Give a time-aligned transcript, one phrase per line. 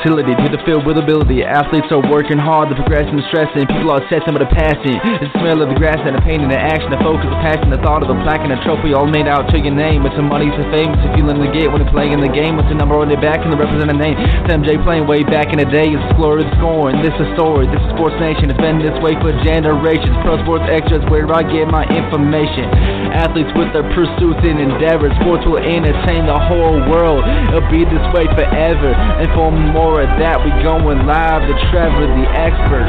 [0.00, 1.44] facility to the field with ability.
[1.44, 3.68] Athletes are working hard, the progression is stressing.
[3.68, 4.96] People are set some of the passing.
[4.96, 7.68] The smell of the grass and the pain and the action, the focus, the passion,
[7.68, 10.08] the thought of the plaque and the trophy all made out to your name.
[10.08, 12.24] It's the money, it's the fame, it's the feeling the gate when you're playing in
[12.24, 12.56] the game.
[12.56, 14.16] What's the number on your back and the representing name?
[14.16, 15.92] It's MJ playing way back in the day.
[15.92, 17.04] It's glory, it's scoring.
[17.04, 17.68] This is a story.
[17.68, 18.48] This is Sports Nation.
[18.48, 20.16] It's been this way for generations.
[20.24, 22.72] Pro Sports Extras, where I get my information.
[23.12, 25.12] Athletes with their pursuits and endeavors.
[25.20, 27.20] Sports will entertain the whole world.
[27.52, 28.96] It'll be this way forever.
[28.96, 32.86] And for more of that, we going live to Trevor, the expert.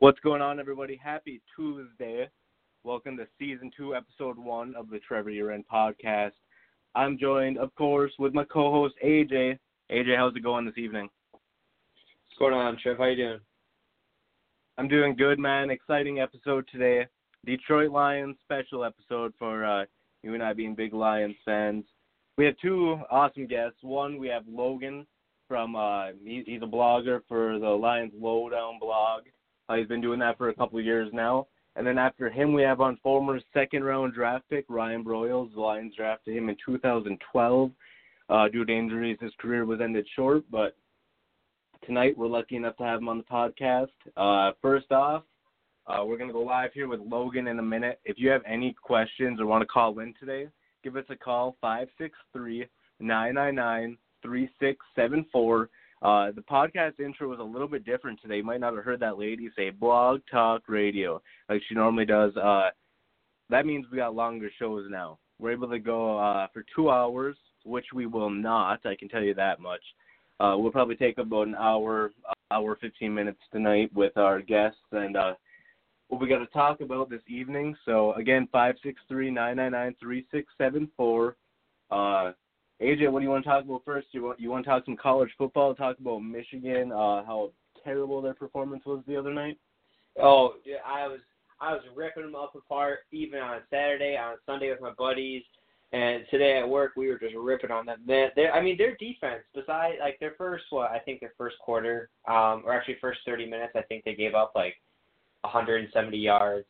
[0.00, 1.00] What's going on, everybody?
[1.02, 2.28] Happy Tuesday.
[2.82, 6.32] Welcome to season two, episode one of the Trevor Uren podcast.
[6.96, 9.56] I'm joined, of course, with my co-host AJ.
[9.90, 11.08] AJ, how's it going this evening?
[11.30, 12.98] What's going on, Trev?
[12.98, 13.40] How you doing?
[14.78, 15.70] I'm doing good, man.
[15.70, 17.06] Exciting episode today.
[17.46, 19.84] Detroit Lions special episode for uh,
[20.22, 21.84] you and I being big Lions fans.
[22.40, 23.76] We have two awesome guests.
[23.82, 25.06] One, we have Logan
[25.46, 29.24] from uh, he, he's a blogger for the Lions Lowdown blog.
[29.68, 31.48] Uh, he's been doing that for a couple of years now.
[31.76, 35.52] And then after him, we have on former second round draft pick Ryan Broyles.
[35.52, 37.70] The Lions drafted him in 2012.
[38.30, 40.74] Uh, due to injuries, his career was ended short, but
[41.84, 43.88] tonight we're lucky enough to have him on the podcast.
[44.16, 45.24] Uh, first off,
[45.86, 48.00] uh, we're going to go live here with Logan in a minute.
[48.06, 50.48] If you have any questions or want to call in today,
[50.82, 52.66] give us a call 563
[53.00, 55.70] 999 3674.
[56.02, 58.38] Uh, the podcast intro was a little bit different today.
[58.38, 62.34] You might not have heard that lady say blog talk radio like she normally does.
[62.36, 62.70] Uh,
[63.50, 65.18] that means we got longer shows now.
[65.38, 68.80] We're able to go uh, for two hours, which we will not.
[68.86, 69.82] I can tell you that much.
[70.38, 72.12] Uh, we'll probably take about an hour,
[72.50, 75.34] hour, 15 minutes tonight with our guests and uh,
[76.10, 77.76] what we got to talk about this evening.
[77.84, 81.36] So again, five six three nine nine nine three six seven four.
[81.90, 82.32] Uh,
[82.82, 84.08] AJ, what do you want to talk about first?
[84.10, 85.74] You want you want to talk some college football?
[85.74, 87.52] Talk about Michigan, uh, how
[87.84, 89.56] terrible their performance was the other night.
[90.20, 91.20] Oh, yeah, I was
[91.60, 95.44] I was ripping them up apart even on Saturday, on Sunday with my buddies,
[95.92, 98.00] and today at work we were just ripping on them.
[98.04, 101.56] They, they, I mean, their defense, besides like their first what I think their first
[101.60, 104.74] quarter, um, or actually first 30 minutes, I think they gave up like
[105.42, 106.66] 170 yards,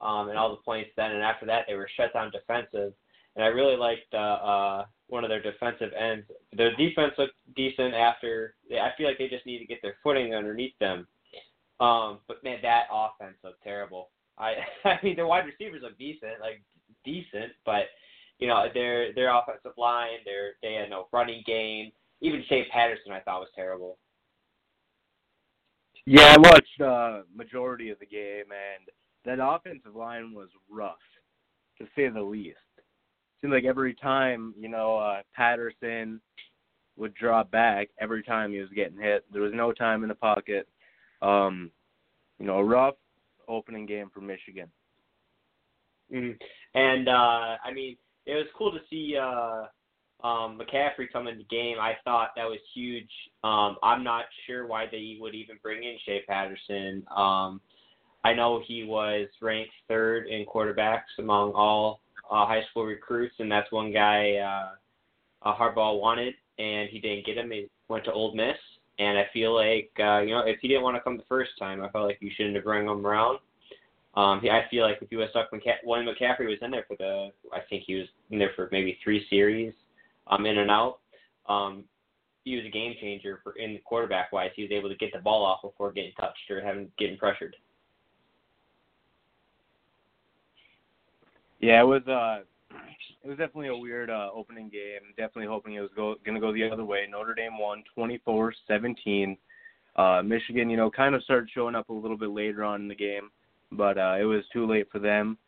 [0.00, 1.12] um, and all the points then.
[1.12, 2.92] And after that, they were shut down defensive.
[3.34, 6.26] And I really liked uh, uh, one of their defensive ends.
[6.52, 8.54] Their defense looked decent after.
[8.70, 11.06] I feel like they just need to get their footing underneath them.
[11.80, 14.10] Um, but man, that offense looked terrible.
[14.38, 16.62] I I mean, their wide receivers look decent, like
[17.04, 17.86] decent, but
[18.38, 21.90] you know their their offensive line, their they had no running game.
[22.20, 23.98] Even Shea Patterson, I thought was terrible.
[26.06, 28.88] Yeah, I watched uh majority of the game and
[29.24, 30.96] that offensive line was rough,
[31.78, 32.58] to say the least.
[33.40, 36.20] Seemed like every time, you know, uh Patterson
[36.96, 39.24] would drop back, every time he was getting hit.
[39.32, 40.68] There was no time in the pocket.
[41.22, 41.70] Um,
[42.38, 42.96] you know, a rough
[43.48, 44.68] opening game for Michigan.
[46.12, 46.32] Mm-hmm.
[46.74, 47.96] And uh I mean,
[48.26, 49.66] it was cool to see uh
[50.22, 53.10] um, McCaffrey come in the game, I thought that was huge.
[53.42, 57.04] Um, I'm not sure why they would even bring in Shea Patterson.
[57.14, 57.60] Um,
[58.24, 62.00] I know he was ranked third in quarterbacks among all
[62.30, 67.26] uh, high school recruits, and that's one guy uh, uh, Harbaugh wanted, and he didn't
[67.26, 67.50] get him.
[67.50, 68.56] He went to Ole Miss,
[69.00, 71.50] and I feel like uh, you know if he didn't want to come the first
[71.58, 73.38] time, I felt like you shouldn't have bring him around.
[74.14, 76.84] Um, he, I feel like if you had stuck McCa- when McCaffrey was in there
[76.86, 79.72] for the, I think he was in there for maybe three series
[80.26, 80.98] um, in and out.
[81.48, 81.84] Um,
[82.44, 84.50] he was a game changer for in quarterback wise.
[84.56, 87.54] He was able to get the ball off before getting touched or having getting pressured.
[91.60, 92.42] Yeah, it was uh
[93.24, 95.00] it was definitely a weird uh opening game.
[95.16, 97.06] Definitely hoping it was go going to go the other way.
[97.08, 99.36] Notre Dame won 24-17.
[99.94, 102.88] Uh Michigan, you know, kind of started showing up a little bit later on in
[102.88, 103.30] the game,
[103.70, 105.38] but uh it was too late for them.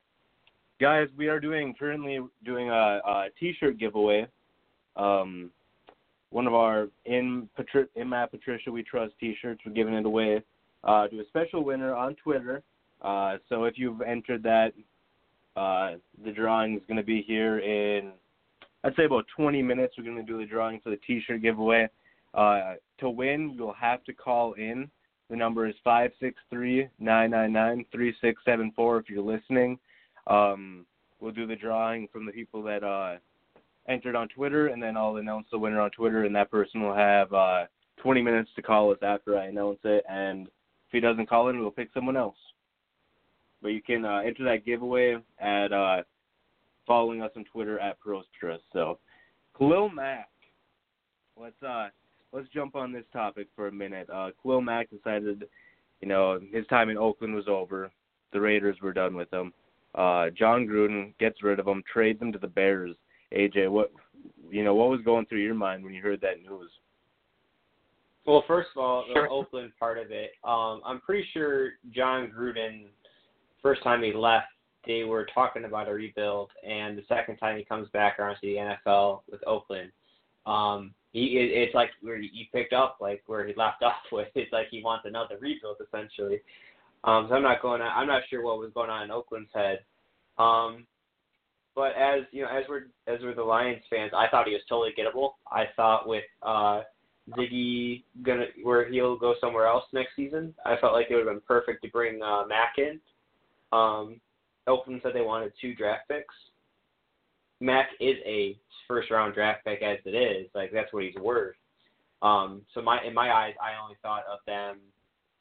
[0.81, 4.29] Guys, we are doing currently doing a, a t-shirt giveaway
[4.97, 5.51] um,
[6.31, 9.61] one of our in Patri- in Matt Patricia We Trust T-shirts.
[9.65, 10.43] We're giving it away
[10.83, 12.63] uh, to a special winner on Twitter.
[13.03, 14.73] Uh, so if you've entered that,
[15.57, 18.13] uh, the drawing is going to be here in
[18.85, 19.95] I'd say about 20 minutes.
[19.97, 21.89] We're going to do the drawing for the T-shirt giveaway.
[22.35, 24.91] Uh, to win, you'll have to call in.
[25.31, 28.99] The number is five six three nine nine nine three six seven four.
[28.99, 29.79] If you're listening,
[30.27, 30.85] um,
[31.19, 33.17] we'll do the drawing from the people that uh,
[33.89, 36.95] entered on Twitter, and then I'll announce the winner on Twitter, and that person will
[36.95, 37.65] have uh,
[37.99, 40.05] 20 minutes to call us after I announce it.
[40.09, 42.37] And if he doesn't call in, we'll pick someone else.
[43.63, 46.03] But you can uh, enter that giveaway at uh,
[46.87, 48.59] following us on Twitter at Prostra.
[48.73, 48.99] So,
[49.57, 50.29] Khalil Mack,
[51.41, 51.89] let's uh
[52.33, 54.09] let's jump on this topic for a minute.
[54.11, 55.45] Uh, Khalil Mack decided,
[56.01, 57.91] you know, his time in Oakland was over.
[58.33, 59.53] The Raiders were done with him.
[59.95, 62.97] Uh, Jon Gruden gets rid of him, trades him to the Bears.
[63.35, 63.93] AJ, what
[64.51, 66.71] you know, what was going through your mind when you heard that news?
[68.27, 72.87] Well, first of all, the Oakland part of it, um, I'm pretty sure Jon Gruden,
[73.63, 74.47] first time he left,
[74.87, 78.41] they were talking about a rebuild, and the second time he comes back around to
[78.43, 79.91] the NFL with Oakland,
[80.47, 84.29] um, he it, it's like where he picked up like where he left off with.
[84.35, 86.41] It's like he wants another rebuild essentially.
[87.05, 87.83] Um, so I'm not going.
[87.83, 89.81] On, I'm not sure what was going on in Oakland's head.
[90.39, 90.87] Um,
[91.75, 94.63] but as you know, as we're as we're the Lions fans, I thought he was
[94.69, 95.33] totally gettable.
[95.51, 96.83] I thought with uh,
[97.31, 101.35] Ziggy gonna where he'll go somewhere else next season, I felt like it would have
[101.35, 103.01] been perfect to bring uh, Mack in.
[103.73, 104.21] Um,
[104.67, 106.35] Oakland said they wanted two draft picks.
[107.61, 108.57] Mack is a
[108.87, 110.49] first round draft pick as it is.
[110.55, 111.57] Like that's what he's worth.
[112.23, 114.79] Um, so my in my eyes, I only thought of them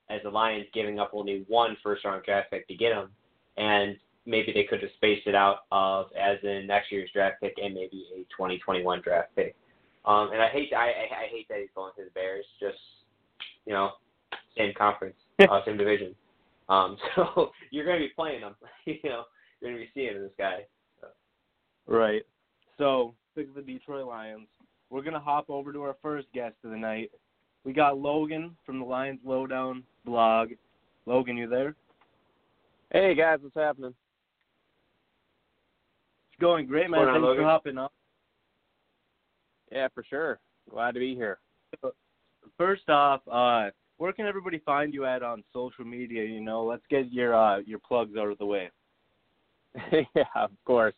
[0.10, 3.10] as the Lions giving up only one first round draft pick to get him,
[3.58, 7.56] and maybe they could have spaced it out of as in next year's draft pick
[7.62, 9.56] and maybe a 2021 draft pick.
[10.06, 12.46] Um, and I hate I, I I hate that he's going to the Bears.
[12.60, 12.78] Just
[13.66, 13.92] you know,
[14.58, 16.16] same conference, uh, same division.
[16.70, 18.56] Um, so you're going to be playing him.
[18.86, 19.24] you know,
[19.62, 20.66] you're going to be seeing this guy.
[21.00, 21.08] So.
[21.88, 22.24] Right.
[22.78, 24.48] So pick of the Detroit Lions.
[24.90, 27.12] We're gonna hop over to our first guest of the night.
[27.64, 30.50] We got Logan from the Lions Lowdown blog.
[31.06, 31.76] Logan, you there?
[32.92, 33.96] Hey guys, what's happening?
[36.44, 37.06] Going great, man.
[37.06, 37.88] Thanks on, for hopping on.
[39.72, 40.42] Yeah, for sure.
[40.70, 41.40] Glad to be here.
[42.58, 46.26] First off, uh, where can everybody find you at on social media?
[46.26, 48.70] You know, let's get your uh, your plugs out of the way.
[49.94, 50.96] yeah, of course.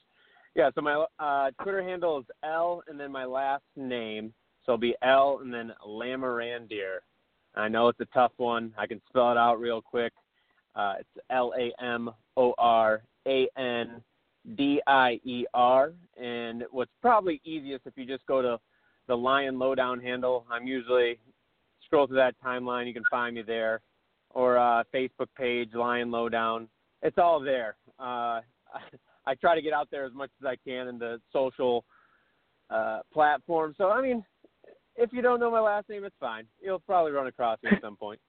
[0.55, 4.33] Yeah, so my uh, Twitter handle is L and then my last name.
[4.65, 7.01] So it'll be L and then Lamorandier.
[7.53, 8.73] I know it's a tough one.
[8.79, 10.13] I can spell it out real quick.
[10.75, 14.01] Uh, it's L A M O R A N
[14.55, 15.93] D I E R.
[16.21, 18.59] And what's probably easiest if you just go to
[19.07, 20.45] the Lion Lowdown handle.
[20.51, 21.19] I'm usually
[21.85, 22.87] scroll through that timeline.
[22.87, 23.81] You can find me there,
[24.31, 26.67] or uh, Facebook page Lion Lowdown.
[27.01, 27.75] It's all there.
[27.99, 28.41] Uh,
[29.27, 31.83] I try to get out there as much as I can in the social
[32.69, 33.73] uh, platform.
[33.77, 34.23] So I mean,
[34.97, 36.45] if you don't know my last name, it's fine.
[36.61, 38.19] You'll probably run across me at some point.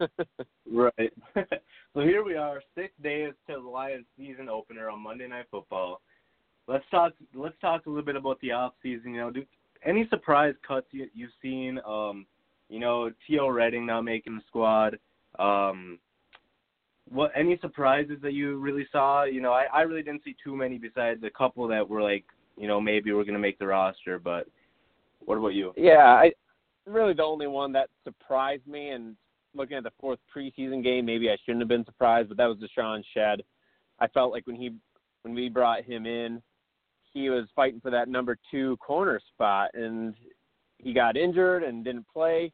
[0.72, 1.12] right.
[1.94, 6.00] so here we are, six days to the Lions season opener on Monday Night Football.
[6.66, 7.12] Let's talk.
[7.34, 9.12] Let's talk a little bit about the off season.
[9.12, 9.44] You know, do
[9.84, 11.78] any surprise cuts you, you've seen?
[11.86, 12.26] Um,
[12.70, 13.48] you know, T.O.
[13.48, 14.98] Redding now making the squad.
[15.38, 15.98] Um,
[17.10, 19.24] what any surprises that you really saw?
[19.24, 22.24] You know, I, I really didn't see too many besides a couple that were like,
[22.56, 24.18] you know, maybe we're gonna make the roster.
[24.18, 24.46] But
[25.24, 25.72] what about you?
[25.76, 26.32] Yeah, I
[26.86, 29.16] really the only one that surprised me and
[29.54, 32.58] looking at the fourth preseason game, maybe I shouldn't have been surprised, but that was
[32.58, 33.42] DeShawn Shead.
[34.00, 34.74] I felt like when he
[35.22, 36.42] when we brought him in,
[37.12, 40.14] he was fighting for that number two corner spot and
[40.78, 42.52] he got injured and didn't play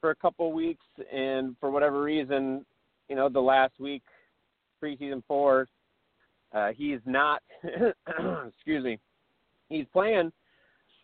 [0.00, 2.64] for a couple weeks and for whatever reason,
[3.08, 4.02] you know, the last week
[4.82, 5.68] preseason four,
[6.54, 7.42] uh he's not
[8.48, 8.98] excuse me.
[9.68, 10.32] He's playing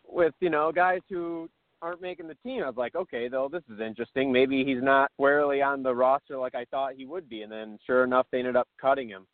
[0.09, 1.49] with, you know, guys who
[1.83, 2.63] aren't making the team.
[2.63, 4.33] I was like, okay, though, this is interesting.
[4.33, 7.43] Maybe he's not squarely on the roster like I thought he would be.
[7.43, 9.27] And then, sure enough, they ended up cutting him.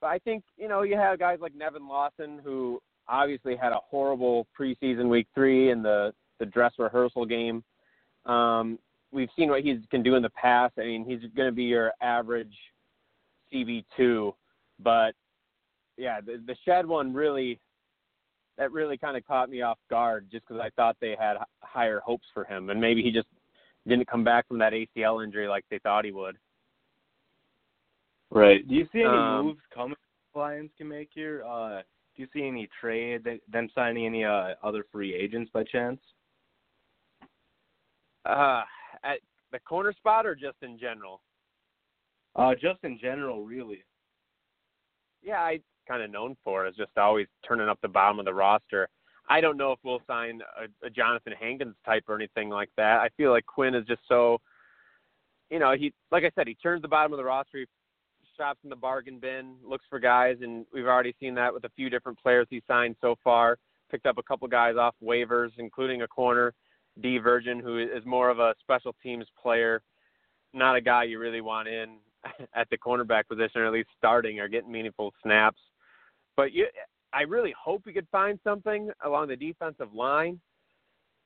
[0.00, 3.78] But I think, you know, you have guys like Nevin Lawson who obviously had a
[3.88, 7.64] horrible preseason week three in the the dress rehearsal game.
[8.26, 8.78] Um,
[9.10, 10.74] we've seen what he can do in the past.
[10.78, 12.54] I mean, he's going to be your average
[13.52, 14.34] CB two,
[14.80, 15.12] but
[15.96, 17.58] yeah, the, the Shead one really
[18.58, 22.00] that really kind of caught me off guard just because I thought they had higher
[22.00, 23.28] hopes for him, and maybe he just
[23.86, 26.36] didn't come back from that ACL injury like they thought he would.
[28.30, 28.66] Right.
[28.66, 29.96] Do you see any Um, moves coming?
[30.32, 31.44] The Lions can make here.
[31.44, 31.82] Uh,
[32.14, 33.26] do you see any trade?
[33.48, 36.00] Them signing any uh, other free agents by chance?
[38.24, 38.64] Uh,
[39.04, 39.20] at
[39.52, 41.20] the corner spot or just in general?
[42.34, 43.84] Uh, just in general, really.
[45.22, 48.34] Yeah, I kind of known for is just always turning up the bottom of the
[48.34, 48.88] roster.
[49.28, 53.00] I don't know if we'll sign a, a Jonathan Hankins type or anything like that.
[53.00, 54.40] I feel like Quinn is just so,
[55.50, 57.66] you know, he like I said, he turns the bottom of the roster, he
[58.36, 61.70] shops in the bargain bin, looks for guys, and we've already seen that with a
[61.70, 63.58] few different players he signed so far.
[63.90, 66.52] Picked up a couple guys off waivers, including a corner,
[67.00, 69.82] Dee Virgin, who is more of a special teams player,
[70.52, 71.96] not a guy you really want in
[72.54, 75.60] at the cornerback position, or at least starting or getting meaningful snaps.
[76.36, 76.66] But you,
[77.12, 80.40] I really hope we could find something along the defensive line.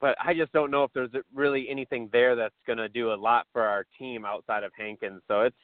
[0.00, 3.14] but I just don't know if there's really anything there that's going to do a
[3.14, 5.22] lot for our team outside of Hankins.
[5.28, 5.56] So it's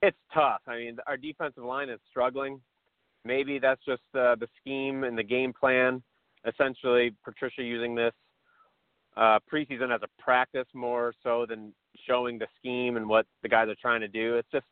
[0.00, 0.62] it's tough.
[0.66, 2.60] I mean, our defensive line is struggling.
[3.24, 6.02] Maybe that's just uh, the scheme and the game plan.
[6.44, 8.12] Essentially, Patricia using this
[9.16, 11.72] uh, preseason as a practice more so than
[12.04, 14.36] showing the scheme and what the guys are trying to do.
[14.36, 14.66] It's just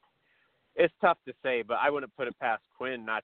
[0.75, 3.23] it's tough to say, but I wouldn't put it past Quinn not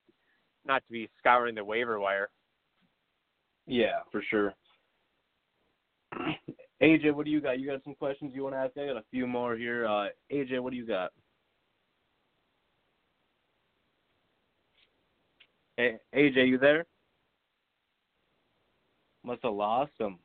[0.67, 2.29] not to be scouring the waiver wire.
[3.67, 4.53] Yeah, for sure.
[6.83, 7.59] AJ, what do you got?
[7.59, 8.73] You got some questions you want to ask?
[8.77, 9.87] I got a few more here.
[9.87, 11.11] Uh, AJ, what do you got?
[15.77, 16.87] Hey, AJ, you there?
[19.25, 20.19] Must have lost him.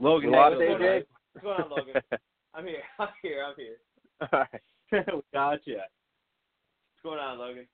[0.00, 1.02] Logan, You lost hey, AJ?
[1.34, 2.02] What's going on, Logan?
[2.54, 2.82] I'm here.
[2.98, 3.44] I'm here.
[3.44, 3.76] I'm here.
[4.20, 5.22] All right.
[5.32, 5.70] gotcha.
[5.70, 7.66] What's going on, Logan?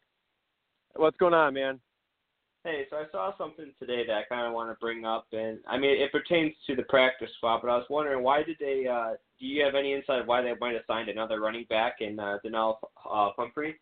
[0.96, 1.80] What's going on, man?
[2.64, 5.58] Hey, so I saw something today that I kind of want to bring up, and
[5.68, 7.60] I mean it pertains to the practice squad.
[7.62, 8.86] But I was wondering why did they?
[8.86, 12.18] uh Do you have any insight why they might have signed another running back in
[12.18, 13.76] uh, Donnell uh, Pumphrey?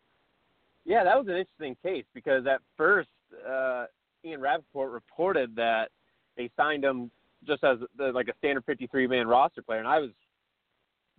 [0.85, 3.09] Yeah, that was an interesting case because at first
[3.47, 3.85] uh,
[4.23, 5.89] Ian Rapoport reported that
[6.37, 7.09] they signed him
[7.45, 10.11] just as the, like a standard 53 man roster player, and I was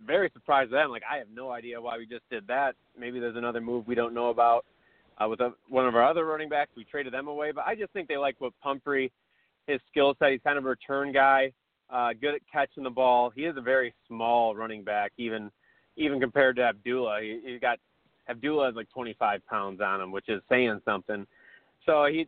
[0.05, 0.89] very surprised then.
[0.91, 2.75] Like I have no idea why we just did that.
[2.97, 4.65] Maybe there's another move we don't know about.
[5.19, 7.75] Uh, with a, one of our other running backs, we traded them away, but I
[7.75, 9.11] just think they like what Pumphrey,
[9.67, 10.31] his skill set.
[10.31, 11.51] He's kind of a return guy,
[11.89, 13.29] uh, good at catching the ball.
[13.29, 15.51] He is a very small running back, even
[15.97, 17.19] even compared to Abdullah.
[17.21, 17.79] He, he's got
[18.29, 21.27] Abdullah has like 25 pounds on him, which is saying something.
[21.85, 22.27] So he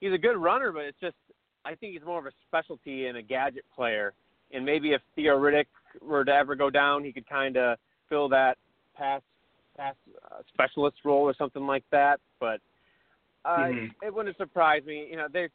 [0.00, 1.16] he's a good runner, but it's just
[1.64, 4.14] I think he's more of a specialty and a gadget player.
[4.52, 5.66] And maybe if Theo Riddick
[6.00, 8.58] were to ever go down, he could kind of fill that
[8.96, 9.22] pass
[9.76, 9.94] pass
[10.30, 12.20] uh, specialist role or something like that.
[12.40, 12.60] But
[13.44, 13.94] uh, Mhm.
[14.02, 15.08] it wouldn't surprise me.
[15.10, 15.48] You know, they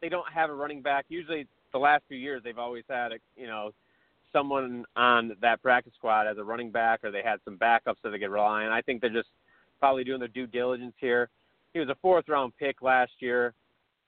[0.00, 1.06] they don't have a running back.
[1.08, 3.72] Usually, the last few years, they've always had a you know
[4.32, 8.10] someone on that practice squad as a running back, or they had some backups that
[8.10, 8.72] they could rely on.
[8.72, 9.30] I think they're just
[9.80, 11.30] probably doing their due diligence here.
[11.72, 13.54] He was a fourth round pick last year.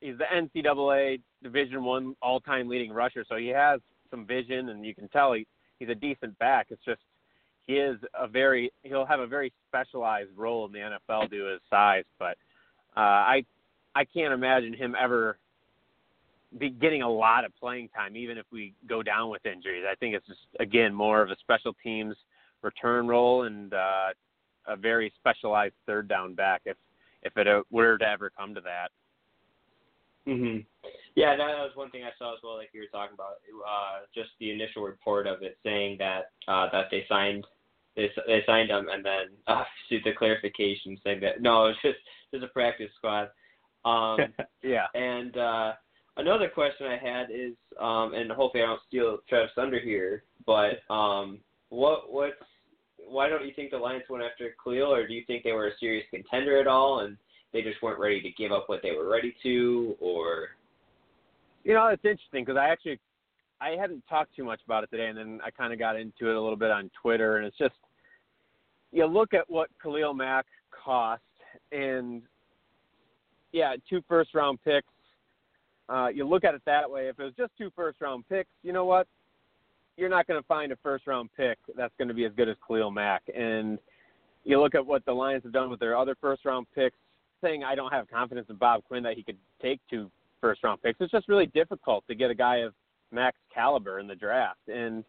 [0.01, 4.85] He's the NCAA Division One all time leading rusher, so he has some vision, and
[4.85, 5.47] you can tell he,
[5.79, 6.67] he's a decent back.
[6.71, 7.01] It's just
[7.79, 11.61] is a very he'll have a very specialized role in the NFL due to his
[11.69, 12.37] size, but
[12.97, 13.45] uh, I
[13.95, 15.39] I can't imagine him ever
[16.59, 19.85] be getting a lot of playing time, even if we go down with injuries.
[19.91, 22.17] I think it's just again more of a special teams
[22.62, 24.09] return role and uh,
[24.67, 26.77] a very specialized third down back if
[27.23, 28.91] if it uh, were to ever come to that.
[30.27, 30.65] Mhm.
[31.15, 32.57] Yeah, that was one thing I saw as well.
[32.57, 36.69] Like you were talking about, uh, just the initial report of it saying that uh,
[36.71, 37.47] that they signed
[37.97, 41.99] they they signed him, and then uh, the clarification saying that no, it's just
[42.33, 43.29] just a practice squad.
[43.85, 44.19] Um,
[44.63, 44.87] yeah.
[44.95, 45.73] and uh,
[46.17, 50.81] another question I had is, um, and hopefully I don't steal Trev's Thunder here, but
[50.93, 51.39] um,
[51.71, 52.35] what what's
[53.09, 55.69] why don't you think the Lions went after Khalil, or do you think they were
[55.69, 57.17] a serious contender at all, and
[57.53, 60.51] they just weren't ready to give up what they were ready to, or
[61.65, 63.01] You know, it's interesting because I actually
[63.61, 66.29] I hadn't talked too much about it today, and then I kind of got into
[66.31, 67.75] it a little bit on Twitter, and it's just
[68.93, 71.23] you look at what Khalil Mack cost,
[71.73, 72.23] and
[73.52, 74.87] yeah, two first round picks.
[75.88, 77.09] Uh, you look at it that way.
[77.09, 79.07] If it was just two first round picks, you know what?
[79.97, 82.49] You're not going to find a first round pick that's going to be as good
[82.49, 83.23] as Khalil Mack.
[83.37, 83.79] And
[84.45, 86.97] you look at what the Lions have done with their other first round picks,
[87.43, 90.83] saying I don't have confidence in Bob Quinn that he could take two first round
[90.83, 91.00] picks.
[91.00, 92.73] It's just really difficult to get a guy of
[93.12, 94.69] Mack's caliber in the draft.
[94.69, 95.05] And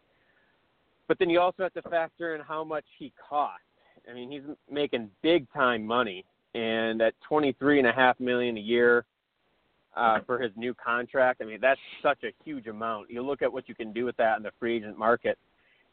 [1.08, 3.64] but then you also have to factor in how much he costs.
[4.10, 8.56] I mean, he's making big time money, and at twenty three and a half million
[8.56, 9.04] a year
[9.96, 13.10] uh, for his new contract, I mean that's such a huge amount.
[13.10, 15.38] You look at what you can do with that in the free agent market,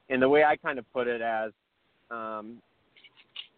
[0.09, 1.51] and the way I kind of put it as,
[2.09, 2.61] um,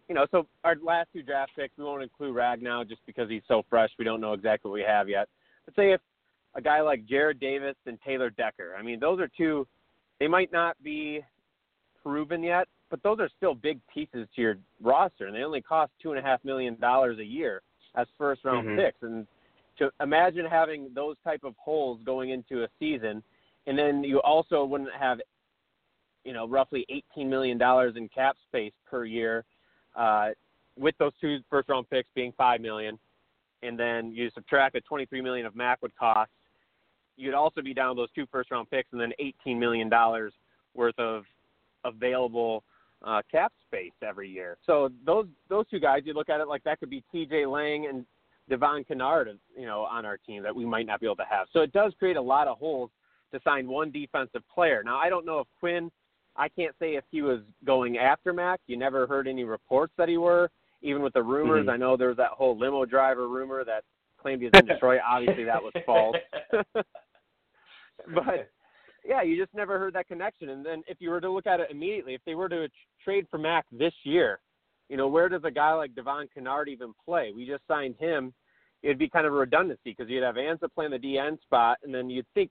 [0.10, 3.44] you know, so our last two draft picks, we won't include Ragnow just because he's
[3.48, 3.90] so fresh.
[3.98, 5.30] We don't know exactly what we have yet.
[5.66, 6.02] But say if
[6.56, 9.68] a guy like Jarrad Davis and Taylor Decker, I mean, those are two.
[10.20, 11.22] They might not be
[12.04, 15.92] proven yet, but those are still big pieces to your roster, and they only cost
[16.02, 17.62] two and a half million dollars a year
[17.96, 18.76] as first round Mhm.
[18.76, 19.02] picks.
[19.02, 19.28] And
[19.78, 23.24] to imagine having those type of holes going into a season,
[23.66, 25.22] and then you also wouldn't have,
[26.24, 29.46] you know, roughly eighteen million dollars in cap space per year,
[29.96, 30.32] uh,
[30.78, 33.00] with those two first round picks being five million,
[33.64, 36.32] and then you subtract the twenty three million of Mack would cost,
[37.22, 40.34] you'd also be down those two first round picks and then eighteen million dollars
[40.74, 41.24] worth of
[41.86, 42.64] available
[43.04, 44.58] uh, cap space every year.
[44.66, 47.46] So those those two guys, you look at it like that could be T.J.
[47.46, 48.06] Lang and
[48.50, 51.48] Devon Kennard, you know, on our team that we might not be able to have.
[51.54, 52.90] So it does create a lot of holes
[53.34, 54.84] to sign one defensive player.
[54.84, 55.90] Now I don't know if Quinn.
[56.38, 58.62] I can't say if he was going after Mack.
[58.68, 60.50] You never heard any reports that he were.
[60.82, 61.74] Even with the rumors, Mhm.
[61.74, 63.84] I know there was that whole limo driver rumor that
[64.18, 65.02] claimed he was in Detroit.
[65.08, 66.16] Obviously, that was false.
[68.14, 68.50] but
[69.06, 70.50] yeah, you just never heard that connection.
[70.50, 72.68] And then if you were to look at it immediately, if they were to
[73.04, 74.40] trade for Mack this year,
[74.90, 77.32] you know, where does a guy like Devon Kennard even play?
[77.36, 78.34] We just signed him.
[78.84, 81.94] It'd be kind of a redundancy because you'd have Ansah playing the DN spot, and
[81.94, 82.50] then you'd think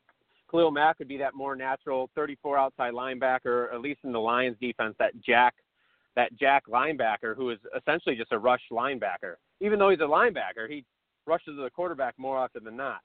[0.51, 4.57] Khalil Mack would be that more natural 34 outside linebacker, at least in the Lions
[4.61, 5.55] defense, that Jack,
[6.17, 9.35] that Jack linebacker who is essentially just a rush linebacker.
[9.61, 10.85] Even though he's a linebacker, he
[11.27, 13.01] rushes to the quarterback more often than not.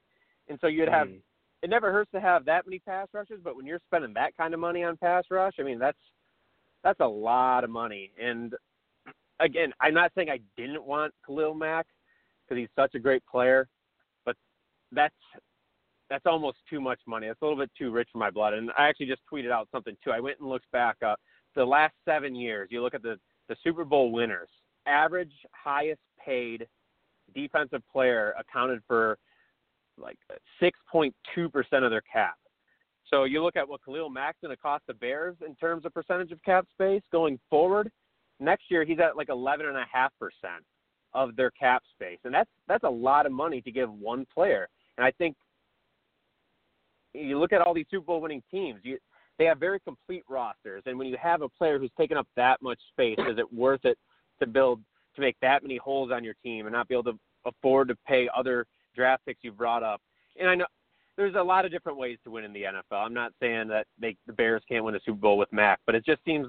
[0.47, 1.21] And so you'd have Mhm.
[1.65, 4.53] It never hurts to have that many pass rushes, but when you're spending that kind
[4.53, 5.97] of money on pass rush, I mean that's
[6.83, 8.11] that's a lot of money.
[8.21, 8.53] And
[9.39, 11.87] again, I'm not saying I didn't want Khalil Mack
[12.47, 13.67] because he's such a great player,
[14.25, 14.35] but
[14.91, 15.15] that's
[16.07, 17.25] that's almost too much money.
[17.25, 18.53] It's a little bit too rich for my blood.
[18.53, 20.11] And I actually just tweeted out something too.
[20.11, 21.19] I went and looked back up
[21.55, 22.67] the last seven years.
[22.69, 23.17] You look at the
[23.49, 24.49] the Super Bowl winners,
[24.85, 26.67] average highest paid
[27.33, 29.17] defensive player accounted for
[29.97, 31.11] like uh, 6.2%
[31.83, 32.35] of their cap.
[33.09, 35.93] So you look at what Khalil Mack's going to cost the Bears in terms of
[35.93, 37.91] percentage of cap space going forward.
[38.39, 39.83] Next year, he's at like 11.5%
[41.13, 44.67] of their cap space, and that's that's a lot of money to give one player.
[44.97, 45.35] And I think
[47.13, 48.97] you look at all these Super Bowl winning teams, you
[49.37, 52.61] they have very complete rosters, and when you have a player who's taken up that
[52.61, 53.97] much space, is it worth it
[54.39, 54.81] to build
[55.15, 57.95] to make that many holes on your team and not be able to afford to
[58.05, 60.01] pay other draft picks you brought up?
[60.39, 60.65] And I know
[61.17, 63.05] there's a lot of different ways to win in the NFL.
[63.05, 65.95] I'm not saying that they the Bears can't win a Super Bowl with Mack, but
[65.95, 66.47] it just seems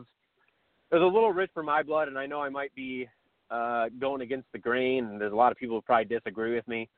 [0.90, 3.08] there's a little rich for my blood, and I know I might be
[3.50, 6.66] uh, going against the grain, and there's a lot of people who probably disagree with
[6.66, 6.88] me,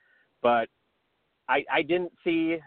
[0.42, 0.68] but
[1.48, 2.58] I I didn't see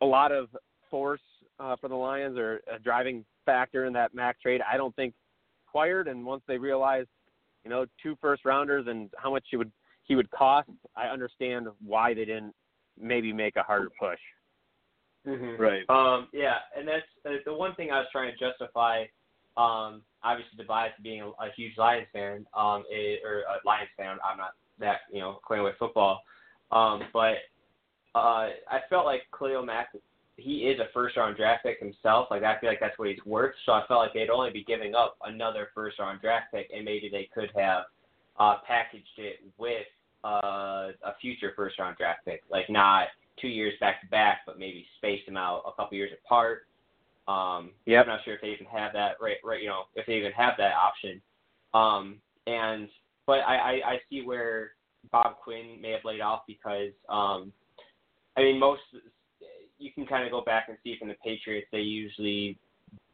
[0.00, 0.48] a lot of
[0.90, 1.20] force
[1.58, 4.60] uh, for the Lions or a driving factor in that Mack trade.
[4.70, 5.14] I don't think
[5.68, 7.08] acquired, and once they realized,
[7.64, 9.70] you know, two first rounders and how much he would
[10.10, 12.52] he would cost, I understand why they didn't
[13.00, 14.18] maybe make a harder push.
[15.24, 15.62] Mm-hmm.
[15.62, 15.88] Right.
[15.88, 19.04] Um, yeah, and that's uh, the one thing I was trying to justify.
[19.56, 23.90] Um, obviously, the bias being a, a huge Lions fan, um, is, or a Lions
[23.96, 24.16] fan.
[24.28, 26.22] I'm not that you know acquainted with football,
[26.72, 27.36] um, but
[28.16, 29.90] uh, I felt like Khalil Mack.
[30.38, 32.26] He is a first round draft pick himself.
[32.32, 33.54] Like I feel like that's what he's worth.
[33.64, 36.84] So I felt like they'd only be giving up another first round draft pick, and
[36.84, 37.84] maybe they could have
[38.40, 39.86] uh, packaged it with
[40.24, 43.08] uh, a future first round draft pick, like not
[43.40, 46.66] two years back to back, but maybe space them out a couple years apart.
[47.28, 48.02] Um, Yep.
[48.04, 49.62] I'm not sure if they even have that right, right.
[49.62, 51.20] You know, if they even have that option.
[51.72, 52.88] Um, and
[53.26, 54.72] but I, I, I see where
[55.12, 57.52] Bob Quinn may have laid off because um,
[58.36, 58.82] I mean most
[59.78, 62.58] you can kind of go back and see from the Patriots they usually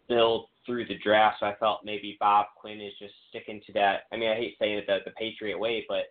[0.09, 1.37] build through the draft.
[1.40, 4.03] So I felt maybe Bob Quinn is just sticking to that.
[4.12, 6.07] I mean I hate saying it the, the Patriot way, but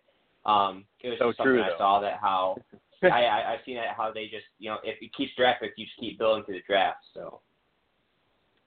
[0.46, 2.56] um, it was So just something true, I saw that how
[3.02, 5.76] I, I I've seen that how they just you know if it keeps draft picks,
[5.76, 7.04] you just keep building through the draft.
[7.12, 7.40] So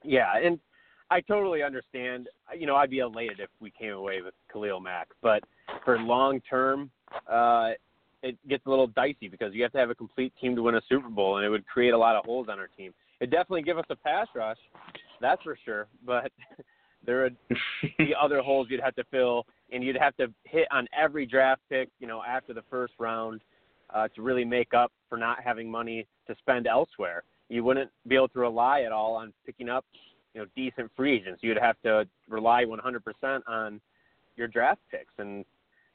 [0.04, 0.60] Yeah, and
[1.10, 2.28] I totally understand.
[2.56, 5.42] You know, I'd be elated if we came away with Khalil Mack, but
[5.84, 6.90] for long term,
[7.30, 7.70] uh,
[8.22, 10.76] it gets a little dicey because you have to have a complete team to win
[10.76, 12.92] a Super Bowl, and it would create a lot of holes on our team.
[13.20, 14.58] It definitely give us a pass rush,
[15.20, 15.88] that's for sure.
[16.06, 16.30] But
[17.06, 17.36] there would
[17.98, 21.62] be other holes you'd have to fill, and you'd have to hit on every draft
[21.68, 23.40] pick, you know, after the first round,
[23.94, 27.22] uh, to really make up for not having money to spend elsewhere.
[27.48, 29.84] You wouldn't be able to rely at all on picking up,
[30.34, 31.40] you know, decent free agents.
[31.42, 33.80] You'd have to rely 100% on
[34.36, 35.44] your draft picks, and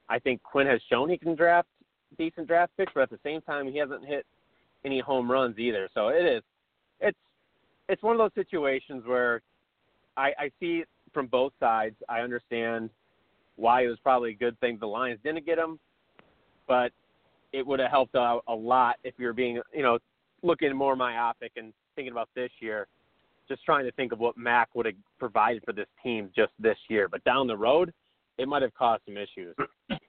[0.10, 1.68] I think Quinn has shown he can draft
[2.18, 4.26] decent draft picks, but at the same time, he hasn't hit
[4.84, 5.90] any home runs either.
[5.94, 6.44] So it is,
[7.00, 7.18] it's,
[7.90, 9.42] it's one of those situations where
[10.18, 10.84] I, I see
[11.16, 11.96] from both sides.
[12.08, 12.92] I understand
[13.56, 15.80] why it was probably a good thing the Lions didn't get him,
[16.68, 16.92] but
[17.54, 19.98] it would have helped out a lot if you're being, you know,
[20.44, 22.88] looking more myopic and thinking about this year.
[23.48, 26.78] Just trying to think of what Mack would have provided for this team just this
[26.90, 27.94] year, but down the road,
[28.38, 29.56] it might have caused some issues.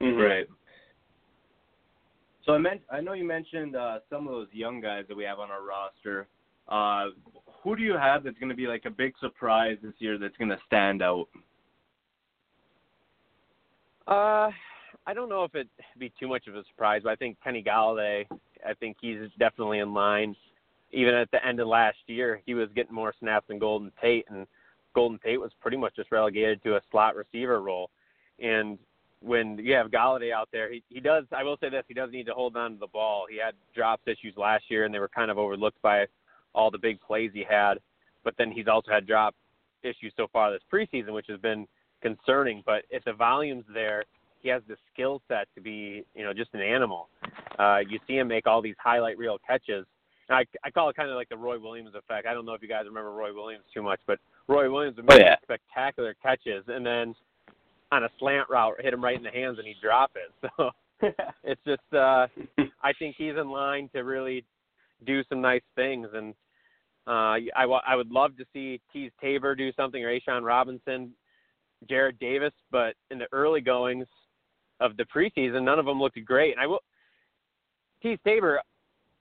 [0.00, 0.46] Right.
[2.46, 5.24] So I meant I know you mentioned uh, some of those young guys that we
[5.24, 6.28] have on our roster.
[6.68, 7.06] Uh,
[7.62, 10.36] who do you have that's going to be like a big surprise this year that's
[10.36, 11.28] going to stand out?
[14.06, 14.50] Uh,
[15.06, 17.62] I don't know if it'd be too much of a surprise, but I think Kenny
[17.62, 18.26] Golladay,
[18.66, 20.34] I think he's definitely in line.
[20.92, 24.24] Even at the end of last year, he was getting more snaps than Golden Tate,
[24.30, 24.46] and
[24.94, 27.90] Golden Tate was pretty much just relegated to a slot receiver role.
[28.38, 28.78] And
[29.20, 31.24] when you have Golladay out there, he, he does.
[31.36, 33.26] I will say this: he does need to hold on to the ball.
[33.30, 36.06] He had drops issues last year, and they were kind of overlooked by
[36.58, 37.74] all the big plays he had,
[38.24, 39.34] but then he's also had drop
[39.84, 41.66] issues so far this preseason, which has been
[42.02, 42.62] concerning.
[42.66, 44.04] But if the volume's there,
[44.42, 47.08] he has the skill set to be, you know, just an animal.
[47.58, 49.86] Uh, you see him make all these highlight reel catches.
[50.28, 52.26] And I, I call it kind of like the Roy Williams effect.
[52.26, 54.18] I don't know if you guys remember Roy Williams too much, but
[54.48, 55.36] Roy Williams would make oh, yeah.
[55.42, 57.14] spectacular catches, and then
[57.90, 60.50] on a slant route, hit him right in the hands, and he'd drop it.
[60.56, 60.70] So
[61.44, 62.26] it's just, uh,
[62.82, 64.44] I think he's in line to really
[65.06, 66.34] do some nice things, and
[67.08, 71.12] uh, I, I would love to see Teez Tabor do something or A'Shawn Robinson,
[71.90, 74.06] Jarrad Davis, but in the early goings
[74.80, 76.52] of the preseason, none of them looked great.
[76.52, 76.82] And I will,
[78.04, 78.60] Teez Tabor,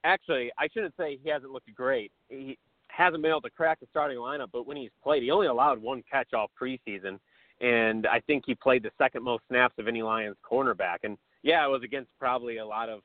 [0.04, 2.12] actually, I shouldn't say he hasn't looked great.
[2.30, 2.58] He
[2.90, 5.82] hasn't been able to crack the starting lineup, but when he's played, he only allowed
[5.82, 7.20] one catch all preseason,
[7.62, 10.98] and I think he played the second most snaps of any Lions cornerback.
[11.04, 13.00] And yeah, it was against probably a lot of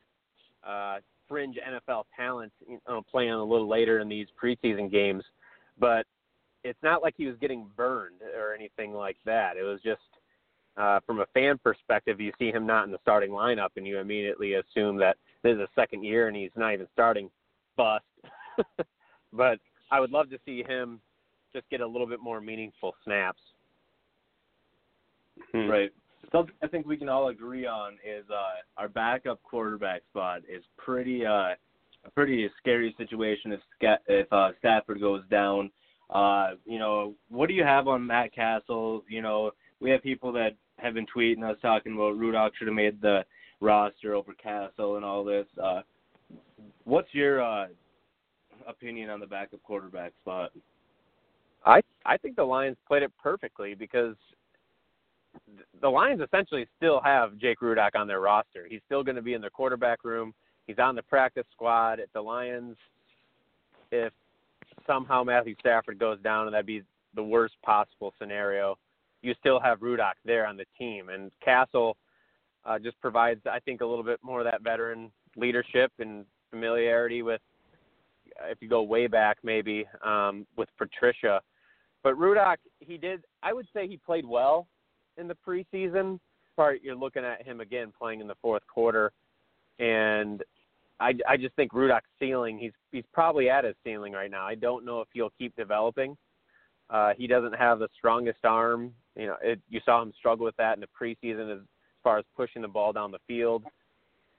[0.66, 5.24] uh, fringe NFL talent you know, playing a little later in these preseason games,
[5.78, 6.06] but
[6.64, 9.56] it's not like he was getting burned or anything like that.
[9.56, 10.00] It was just
[10.76, 13.98] uh, from a fan perspective, you see him not in the starting lineup, and you
[13.98, 17.30] immediately assume that this is a second year and he's not even starting.
[17.76, 18.04] Bust.
[19.32, 19.58] but
[19.90, 21.00] I would love to see him
[21.52, 23.40] just get a little bit more meaningful snaps.
[25.52, 25.68] Hmm.
[25.68, 25.90] Right
[26.32, 30.64] something I think we can all agree on is uh, our backup quarterback spot is
[30.76, 31.54] pretty uh,
[32.04, 33.60] a pretty scary situation if
[34.08, 35.70] if uh, Stafford goes down.
[36.10, 39.04] Uh, you know, what do you have on Matt Cassel?
[39.08, 42.74] You know, we have people that have been tweeting us talking about Rudock should have
[42.74, 43.24] made the
[43.60, 45.46] roster over Cassel and all this.
[45.62, 45.82] Uh,
[46.84, 47.68] what's your uh,
[48.66, 50.50] opinion on the backup quarterback spot?
[51.64, 54.16] I I think the Lions played it perfectly because
[55.80, 58.66] the Lions essentially still have Jake Rudock on their roster.
[58.68, 60.32] He's still going to be in their quarterback room.
[60.66, 61.98] He's on the practice squad.
[61.98, 62.76] If the Lions,
[63.90, 64.12] if
[64.86, 66.82] somehow Matthew Stafford goes down, and that'd be
[67.14, 68.78] the worst possible scenario,
[69.22, 71.08] you still have Rudock there on the team.
[71.08, 71.96] And Cassel
[72.64, 77.22] uh, just provides, I think, a little bit more of that veteran leadership and familiarity
[77.22, 77.40] with,
[78.44, 81.40] if you go way back, maybe um, with Patricia.
[82.02, 83.24] But Rudock, he did.
[83.42, 84.66] I would say he played well
[85.16, 86.18] in the preseason.
[86.56, 89.10] Part you're looking at him again playing in the fourth quarter,
[89.78, 90.42] and
[91.00, 92.58] I, I just think Rudock's ceiling.
[92.58, 94.46] He's he's probably at his ceiling right now.
[94.46, 96.16] I don't know if he'll keep developing.
[96.90, 98.92] Uh, he doesn't have the strongest arm.
[99.16, 101.66] You know, it, you saw him struggle with that in the preseason as, as
[102.04, 103.64] far as pushing the ball down the field.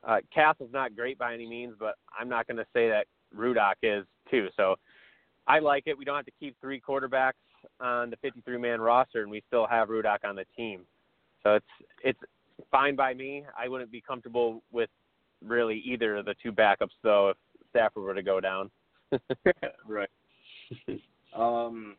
[0.04, 3.76] Uh, Cassel's not great by any means, but I'm not going to say that Rudock
[3.82, 4.50] is too.
[4.56, 4.76] So
[5.48, 5.98] I like it.
[5.98, 7.34] We don't have to keep three quarterbacks
[7.80, 10.82] on the 53 man roster, and we still have Rudock on the team.
[11.44, 11.66] So it's
[12.04, 12.20] it's
[12.72, 13.44] fine by me.
[13.58, 14.90] I wouldn't be comfortable with
[15.46, 17.38] really either of the two backups though if
[17.70, 18.72] Stafford were to go down.
[19.88, 20.10] right.
[21.36, 21.96] um,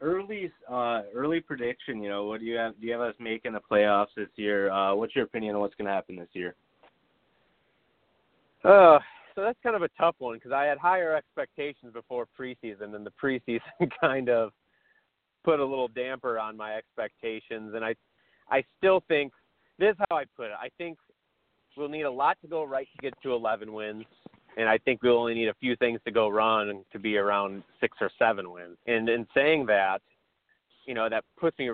[0.00, 2.02] early uh, early prediction.
[2.02, 2.78] You know, what do you have?
[2.80, 4.70] Do you have us making the playoffs this year?
[4.70, 6.54] Uh, what's your opinion on what's going to happen this year?
[8.64, 8.98] Uh,
[9.34, 13.06] so that's kind of a tough one because I had higher expectations before preseason, and
[13.06, 13.60] the preseason
[14.00, 14.52] kind of
[15.48, 17.72] put a little damper on my expectations.
[17.74, 17.94] And I,
[18.50, 19.32] I still think
[19.78, 20.56] this is how I put it.
[20.60, 20.98] I think
[21.74, 24.04] we'll need a lot to go right to get to 11 wins,
[24.58, 27.62] and I think we'll only need a few things to go wrong to be around
[27.80, 28.76] six or seven wins.
[28.86, 30.02] And in saying that,
[30.84, 31.70] you know, that puts me.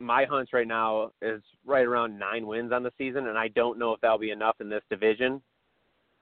[0.00, 3.78] My hunch right now is right around nine wins on the season, and I don't
[3.78, 5.42] know if that'll be enough in this division.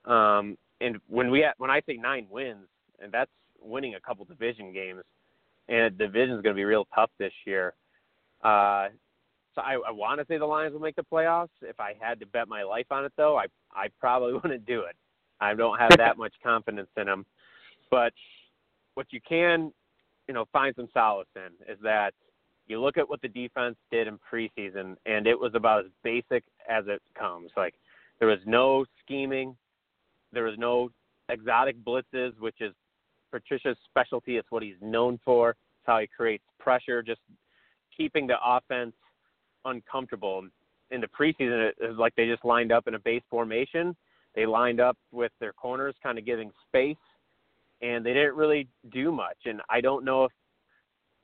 [0.05, 2.67] Um, and when we when I say nine wins,
[2.99, 5.03] and that's winning a couple division games,
[5.69, 7.73] and the division is going to be real tough this year.
[8.43, 8.87] Uh,
[9.55, 11.49] so I, I want to say the Lions will make the playoffs.
[11.61, 14.81] If I had to bet my life on it, though, I I probably wouldn't do
[14.81, 14.95] it.
[15.39, 17.25] I don't have that much confidence in them.
[17.89, 18.13] But
[18.93, 19.71] what you can,
[20.27, 22.13] you know, find some solace in is that
[22.67, 26.43] you look at what the defense did in preseason, and it was about as basic
[26.69, 27.51] as it comes.
[27.55, 27.75] Like
[28.19, 29.55] there was no scheming,
[30.33, 30.89] there was no
[31.29, 32.73] exotic blitzes, which is
[33.31, 34.37] Patricia's specialty.
[34.37, 35.51] It's what he's known for.
[35.51, 37.21] It's how he creates pressure, just
[37.95, 38.93] keeping the offense
[39.65, 40.47] uncomfortable.
[40.91, 43.95] In the preseason, it was like they just lined up in a base formation.
[44.35, 46.95] They lined up with their corners, kind of giving space,
[47.81, 49.37] and they didn't really do much.
[49.45, 50.31] And I don't know if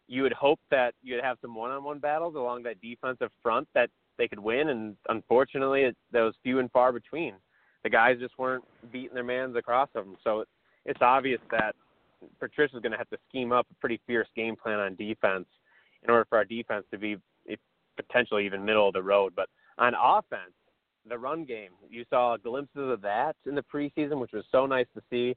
[0.07, 4.27] you would hope that you'd have some one-on-one battles along that defensive front that they
[4.27, 7.35] could win, and unfortunately, it, that was few and far between.
[7.83, 10.15] The guys just weren't beating their mans across them.
[10.23, 10.43] So
[10.85, 11.75] it's obvious that
[12.39, 15.45] Patricia's going to have to scheme up a pretty fierce game plan on defense
[16.03, 17.17] in order for our defense to be
[17.49, 17.55] eh,
[17.95, 19.33] potentially even middle of the road.
[19.35, 20.53] But on offense,
[21.07, 24.87] the run game, you saw glimpses of that in the preseason, which was so nice
[24.95, 25.35] to see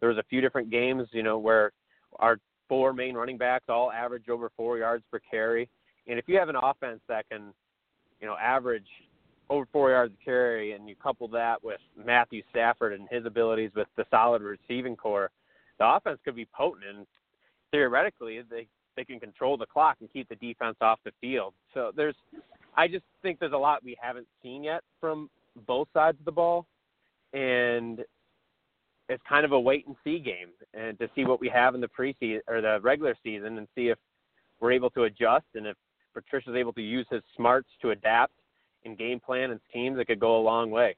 [0.00, 1.72] there was a few different games, you know, where
[2.18, 5.68] our four main running backs all average over four yards per carry.
[6.06, 7.52] And if you have an offense that can,
[8.20, 8.86] you know, average
[9.50, 13.70] over four yards a carry, and you couple that with Matthew Stafford and his abilities
[13.74, 15.30] with the solid receiving core,
[15.78, 16.84] the offense could be potent.
[16.96, 17.06] And
[17.70, 21.52] theoretically, they they can control the clock and keep the defense off the field.
[21.72, 22.14] So there's,
[22.76, 25.28] I just think there's a lot we haven't seen yet from
[25.66, 26.66] both sides of the ball,
[27.32, 28.04] and
[29.08, 31.80] it's kind of a wait and see game, and to see what we have in
[31.80, 33.98] the preseason or the regular season, and see if
[34.60, 35.76] we're able to adjust and if
[36.14, 38.32] Patricia's able to use his smarts to adapt
[38.84, 40.96] and game plan and schemes, it could go a long way.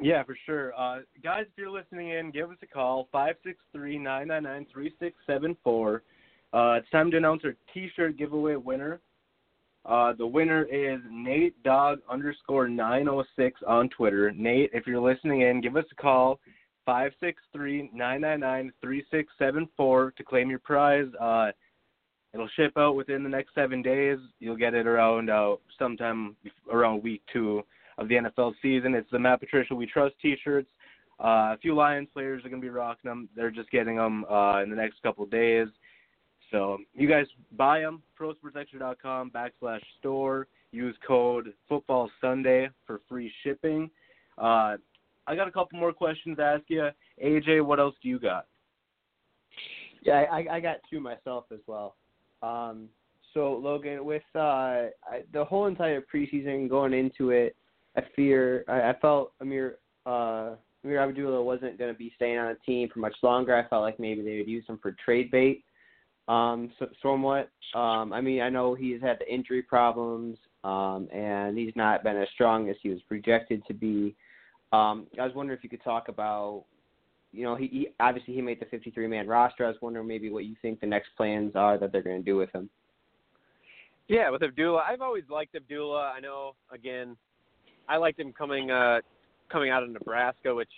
[0.00, 0.72] Yeah, for sure.
[0.78, 4.44] Uh, guys, if you're listening in, give us a call, five six three nine nine
[4.44, 6.02] nine three six seven four.
[6.52, 9.00] Uh, it's time to announce our T-shirt giveaway winner.
[9.84, 14.30] Uh, the winner is Nate Dog underscore 906 on Twitter.
[14.30, 16.40] Nate, if you're listening in, give us a call,
[16.86, 21.06] five six three nine nine nine three six seven four to claim your prize.
[21.20, 21.50] Uh,
[22.32, 24.18] it'll ship out within the next seven days.
[24.38, 26.36] You'll get it around uh, sometime
[26.72, 27.64] around week two
[27.98, 28.94] of the NFL season.
[28.94, 30.68] It's the Matt Patricia We Trust T-shirts.
[31.20, 33.28] Uh, a few Lions players are going to be rocking them.
[33.36, 35.66] They're just getting them uh, in the next couple of days.
[36.50, 40.46] So you guys buy them, prosportsextra.com backslash store.
[40.70, 43.90] Use code Football Sunday for free shipping.
[44.38, 44.76] Uh,
[45.26, 46.88] I got a couple more questions to ask you.
[47.22, 48.46] AJ, what else do you got?
[50.02, 51.96] Yeah, I, I got two myself as well.
[52.42, 52.88] Um,
[53.34, 54.86] so Logan, with uh,
[55.32, 57.56] the whole entire preseason going into it,
[57.98, 62.48] I fear I, I felt Ameer uh, Ameer Abdullah wasn't going to be staying on
[62.48, 63.54] the team for much longer.
[63.56, 65.64] I felt like maybe they would use him for trade bait,
[66.28, 67.50] um, so, somewhat.
[67.74, 72.16] Um, I mean, I know he's had the injury problems, um, and he's not been
[72.16, 74.14] as strong as he was projected to be.
[74.72, 76.64] Um, I was wondering if you could talk about,
[77.32, 79.64] you know, he, he obviously he made the 53 man roster.
[79.64, 82.24] I was wondering maybe what you think the next plans are that they're going to
[82.24, 82.70] do with him.
[84.06, 86.12] Yeah, with Abdullah, I've always liked Abdullah.
[86.16, 87.16] I know, again,
[87.88, 89.00] I liked him coming uh,
[89.50, 90.70] coming out of Nebraska, which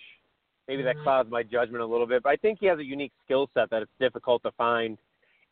[0.67, 2.23] maybe that clouds my judgment a little bit.
[2.23, 4.97] But I think he has a unique skill set that it's difficult to find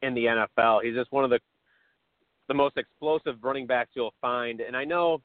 [0.02, 0.84] in the NFL.
[0.84, 1.39] He's just one of the
[2.48, 4.60] the most explosive running backs you'll find.
[4.60, 5.22] And I know,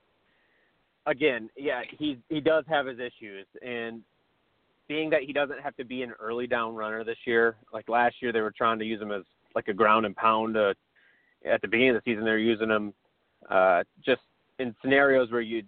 [1.06, 4.02] again, yeah, he he does have his issues, and
[4.88, 8.16] being that he doesn't have to be an early down runner this year, like last
[8.20, 9.22] year they were trying to use him as
[9.54, 10.56] like a ground and pound.
[10.56, 10.74] Uh,
[11.50, 12.94] at the beginning of the season, they were using him
[13.50, 14.22] uh, just
[14.58, 15.66] in scenarios where you'd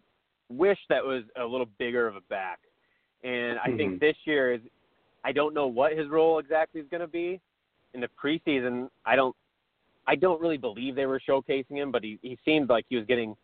[0.48, 2.60] wish that was a little bigger of a back.
[3.24, 3.76] And I mm-hmm.
[3.76, 4.60] think this year is
[5.24, 7.40] I don't know what his role exactly is going to be
[7.94, 8.88] in the preseason.
[9.04, 9.34] I don't
[10.06, 13.06] I don't really believe they were showcasing him, but he he seemed like he was
[13.06, 13.36] getting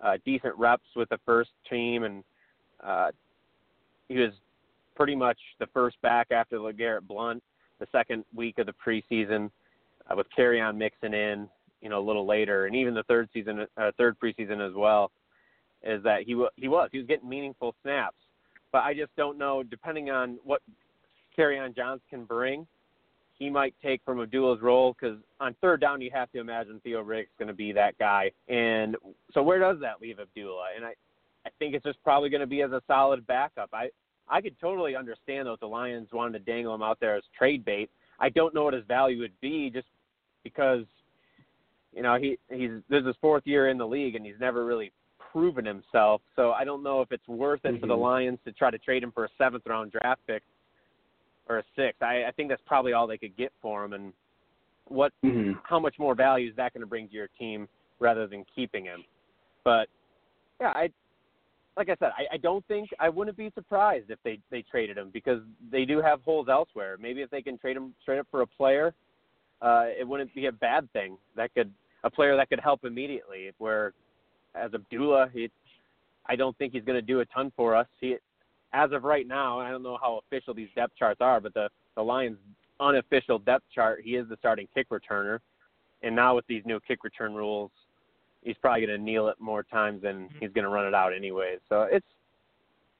[0.00, 2.24] uh, decent reps with the first team, and
[2.84, 3.10] uh,
[4.08, 4.32] he was
[4.94, 7.42] pretty much the first back after LeGarrette Blunt
[7.78, 9.50] the second week of the preseason,
[10.10, 11.48] uh, with Kerryon mixing in,
[11.80, 15.10] you know, a little later, and even the third season, uh, third preseason as well
[15.82, 18.16] is that he he was he was getting meaningful snaps,
[18.72, 19.62] but I just don't know.
[19.62, 20.62] Depending on what
[21.36, 22.66] Kerryon Johnson can bring,
[23.38, 27.02] he might take from Abdullah's role because on third down you have to imagine Theo
[27.02, 28.96] Riddick's going to be that guy, and
[29.32, 30.68] so where does that leave Abdullah?
[30.76, 30.92] And I
[31.46, 33.70] I think it's just probably going to be as a solid backup.
[33.72, 33.88] I
[34.28, 37.22] I could totally understand though if the Lions wanted to dangle him out there as
[37.36, 37.90] trade bait.
[38.18, 39.88] I don't know what his value would be just
[40.44, 40.84] because
[41.94, 44.64] you know he he's this is his fourth year in the league and he's never
[44.64, 44.92] really
[45.30, 46.20] proven himself.
[46.36, 47.80] So I don't know if it's worth it mm-hmm.
[47.80, 48.02] for the mm-hmm.
[48.02, 50.42] Lions to try to trade him for a seventh round draft pick
[51.48, 52.02] or a sixth.
[52.02, 53.92] I, I think that's probably all they could get for him.
[53.92, 54.12] And
[54.86, 55.52] what, mm-hmm.
[55.62, 58.84] how much more value is that going to bring to your team rather than keeping
[58.84, 59.04] him?
[59.64, 59.88] But
[60.60, 60.90] yeah, I,
[61.76, 64.98] like I said, I, I don't think I wouldn't be surprised if they they traded
[64.98, 65.40] him because
[65.70, 66.96] they do have holes elsewhere.
[67.00, 68.92] Maybe if they can trade him straight up for a player,
[69.62, 71.16] uh, it wouldn't be a bad thing.
[71.36, 71.70] That could
[72.04, 73.52] a player that could help immediately.
[73.58, 73.92] Where
[74.54, 75.50] as Abdullah, he,
[76.26, 77.86] I don't think he's going to do a ton for us.
[78.00, 78.16] He,
[78.72, 81.68] as of right now, I don't know how official these depth charts are, but the
[81.96, 82.38] the Lions'
[82.78, 85.40] unofficial depth chart, he is the starting kick returner.
[86.02, 87.70] And now with these new kick return rules,
[88.42, 90.38] he's probably going to kneel it more times than mm-hmm.
[90.38, 91.58] he's going to run it out anyways.
[91.68, 92.06] So it's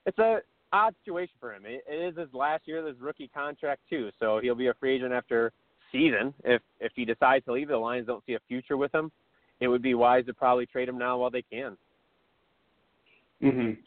[0.06, 0.40] it's a
[0.72, 1.62] odd situation for him.
[1.64, 4.74] It, it is his last year of his rookie contract too, so he'll be a
[4.74, 5.52] free agent after
[5.92, 6.34] season.
[6.44, 9.10] If if he decides to leave, the Lions don't see a future with him
[9.60, 11.76] it would be wise to probably trade him now while they can.
[13.42, 13.78] Mhm.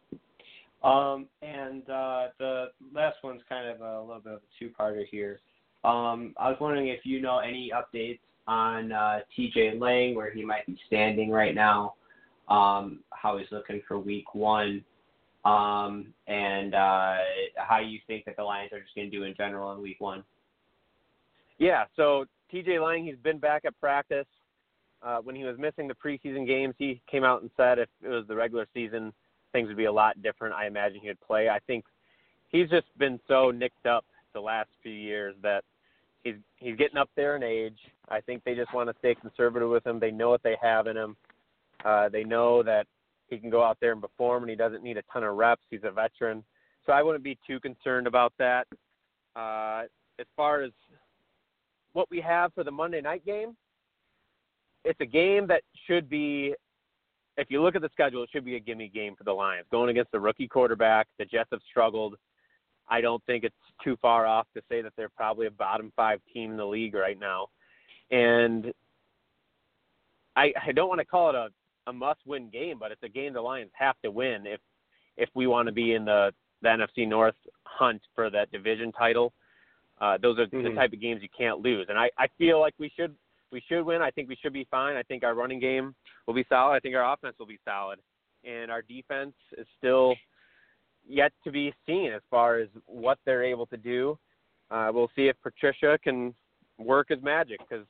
[0.84, 5.40] Um, and uh, the last one's kind of a little bit of a two-parter here.
[5.84, 9.78] Um, I was wondering if you know any updates on uh, T.J.
[9.78, 11.96] Lang, where he might be standing right now,
[12.50, 14.84] um, how he's looking for Week One,
[15.46, 17.16] um, and uh,
[17.56, 20.00] how you think that the Lions are just going to do in general in Week
[20.00, 20.24] One.
[21.60, 24.28] Yeah, so TJ Lang, he's been back at practice.
[25.04, 28.08] Uh, when he was missing the preseason games, he came out and said if it
[28.08, 29.12] was the regular season,
[29.52, 30.56] things would be a lot different.
[30.56, 31.50] I imagine he would play.
[31.50, 31.84] I think
[32.50, 35.64] he's just been so nicked up the last few years that
[36.24, 37.78] he's he's getting up there in age.
[38.10, 40.00] I think they just want to stay conservative with him.
[40.00, 41.16] They know what they have in him.
[41.84, 42.88] Uh, they know that
[43.30, 45.64] he can go out there and perform, and he doesn't need a ton of reps.
[45.70, 46.44] He's a veteran,
[46.86, 48.68] so I wouldn't be too concerned about that.
[49.36, 49.84] Uh,
[50.20, 50.72] as far as
[51.94, 53.56] what we have for the Monday night game,
[54.84, 56.54] it's a game that should be.
[57.36, 59.66] If you look at the schedule, it should be a gimme game for the Lions.
[59.72, 62.16] Going against the rookie quarterback, the Jets have struggled.
[62.88, 66.20] I don't think it's too far off to say that they're probably a bottom five
[66.32, 67.48] team in the league right now.
[68.12, 68.72] And
[70.36, 71.50] I, I don't want to call it a,
[71.88, 74.60] a must win game, but it's a game the Lions have to win if
[75.16, 79.32] if we want to be in the, the NFC North hunt for that division title.
[80.02, 80.64] Uh, those are mm-hmm.
[80.64, 81.86] the type of games you can't lose.
[81.90, 83.16] And I, I feel like we should
[83.54, 84.02] we should win.
[84.02, 84.98] I think we should be fine.
[84.98, 85.96] I think our running game
[86.28, 86.76] will be solid.
[86.76, 88.00] I think our offense will be solid,
[88.44, 90.16] and our defense is still
[91.08, 94.18] yet to be seen as far as what they're able to do.
[94.72, 96.34] Uh, we'll see if Patricia can
[96.78, 97.86] work his magic because,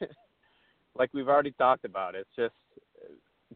[0.96, 2.54] like we've already talked about, it's just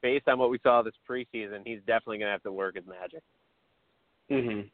[0.01, 2.87] based on what we saw this preseason, he's definitely going to have to work his
[2.87, 3.23] magic.
[4.31, 4.71] Mhm.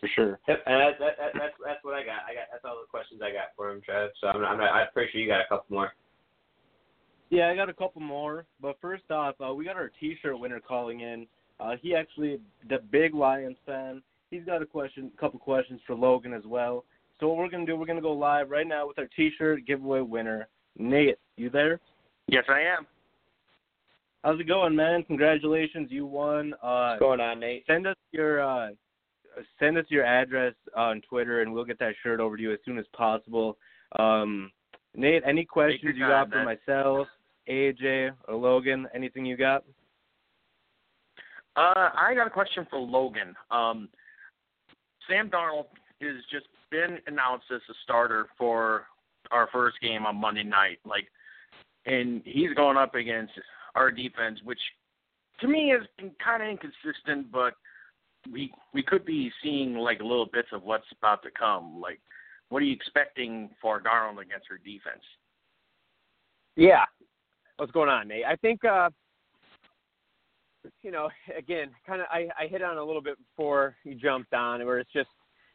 [0.00, 0.38] For sure.
[0.46, 2.22] Yep, and that, that, that, that's that's what I got.
[2.28, 4.10] I got that's all the questions I got for him, Trev.
[4.20, 5.92] So I'm, I'm, I'm pretty sure you got a couple more.
[7.30, 8.46] Yeah, I got a couple more.
[8.60, 11.26] But first off, uh, we got our T-shirt winner calling in.
[11.58, 14.02] Uh, he actually the big Lions fan.
[14.30, 16.84] He's got a question, a couple questions for Logan as well.
[17.18, 20.00] So what we're gonna do, we're gonna go live right now with our T-shirt giveaway
[20.00, 21.18] winner, Nate.
[21.36, 21.80] You there?
[22.28, 22.86] Yes, I am.
[24.22, 25.02] How's it going, man?
[25.04, 26.54] Congratulations, you won.
[26.62, 27.64] Uh, What's going on, Nate?
[27.66, 28.70] Send us your uh,
[29.58, 32.58] send us your address on Twitter, and we'll get that shirt over to you as
[32.64, 33.56] soon as possible.
[33.98, 34.50] Um,
[34.94, 37.06] Nate, any questions you got for myself,
[37.48, 38.86] AJ, or Logan?
[38.94, 39.64] Anything you got?
[41.56, 43.34] Uh, I got a question for Logan.
[43.50, 43.88] Um,
[45.08, 45.66] Sam Darnold
[46.00, 48.86] has just been announced as a starter for
[49.30, 50.78] our first game on Monday night.
[50.84, 51.08] Like,
[51.86, 53.32] and he's going up against
[53.74, 54.60] our defense, which
[55.40, 57.54] to me has been kind of inconsistent, but
[58.30, 61.80] we we could be seeing like little bits of what's about to come.
[61.80, 62.00] Like,
[62.48, 65.02] what are you expecting for Darnold against her defense?
[66.56, 66.84] Yeah,
[67.56, 68.24] what's going on, Nate?
[68.24, 68.90] I think uh,
[70.82, 74.32] you know, again, kind of I, I hit on a little bit before you jumped
[74.34, 75.08] on, where it's just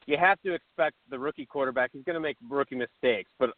[0.05, 1.91] you have to expect the rookie quarterback.
[1.93, 3.51] He's going to make rookie mistakes, but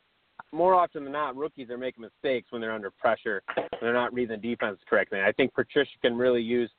[0.51, 3.41] more often than not, rookies are making mistakes when they're under pressure.
[3.56, 5.17] When they're not reading the defense correctly.
[5.19, 6.69] And I think Patricia can really use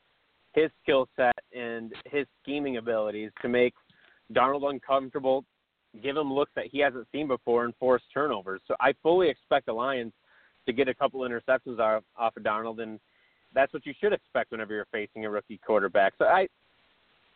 [0.56, 3.74] his skill set and his scheming abilities to make
[4.32, 5.44] Darnold uncomfortable,
[6.02, 8.60] give him looks that he hasn't seen before, and force turnovers.
[8.66, 10.12] So I fully expect the Lions
[10.66, 12.98] to get a couple interceptions off, off of Darnold and
[13.54, 16.14] that's what you should expect whenever you're facing a rookie quarterback.
[16.18, 16.48] So I,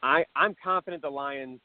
[0.02, 1.60] I, I'm confident the Lions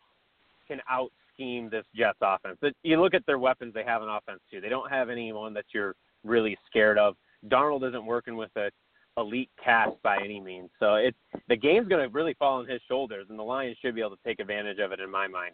[0.67, 2.57] can out scheme this Jets offense.
[2.61, 4.61] But you look at their weapons they have on offense too.
[4.61, 7.15] They don't have anyone that you're really scared of.
[7.47, 8.71] Darnold isn't working with a
[9.17, 10.69] elite cast by any means.
[10.79, 13.95] So it's the game's going to really fall on his shoulders, and the Lions should
[13.95, 15.53] be able to take advantage of it in my mind.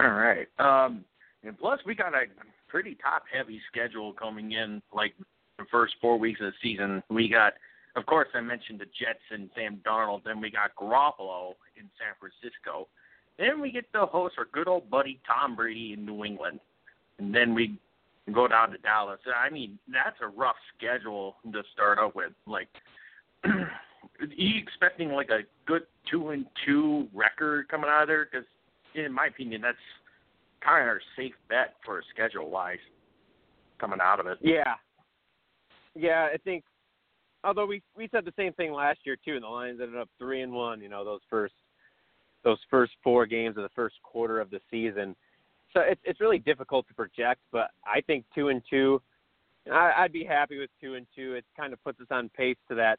[0.00, 0.46] All right.
[0.58, 1.04] Um,
[1.44, 2.24] and plus, we got a
[2.68, 4.82] pretty top heavy schedule coming in.
[4.92, 5.14] Like
[5.58, 7.02] the first four weeks of the season.
[7.08, 7.54] We got,
[7.96, 10.24] of course, I mentioned the Jets and Sam Darnold.
[10.24, 12.88] Then we got Garoppolo in San Francisco.
[13.38, 16.60] Then we get to host our good old buddy Tom Brady in New England.
[17.18, 17.78] And then we
[18.34, 19.20] go down to Dallas.
[19.34, 22.32] I mean, that's a rough schedule to start out with.
[22.46, 22.68] Like,
[23.44, 28.28] you expecting like a good two and two record coming out of there?
[28.30, 28.46] Because
[28.94, 29.76] in my opinion, that's
[30.60, 32.78] kind of our safe bet for schedule wise
[33.78, 34.38] coming out of it.
[34.40, 34.74] Yeah,
[35.94, 36.64] yeah, I think.
[37.44, 40.08] Although we we said the same thing last year too, and the Lions ended up
[40.18, 40.80] three and one.
[40.80, 41.54] You know those first
[42.42, 45.14] those first four games of the first quarter of the season.
[45.76, 49.02] So it's it's really difficult to project, but I think two and two.
[49.70, 51.34] I, I'd be happy with two and two.
[51.34, 52.98] It kind of puts us on pace to that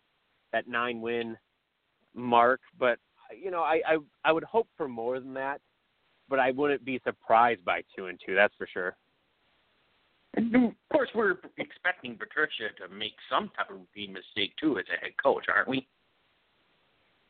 [0.53, 1.35] that nine win
[2.13, 2.61] mark.
[2.77, 2.99] But
[3.35, 5.59] you know, I, I I would hope for more than that,
[6.29, 8.35] but I wouldn't be surprised by two and two.
[8.35, 8.95] That's for sure.
[10.35, 14.85] And of course, we're expecting Patricia to make some type of rookie mistake too as
[14.95, 15.87] a head coach, aren't we?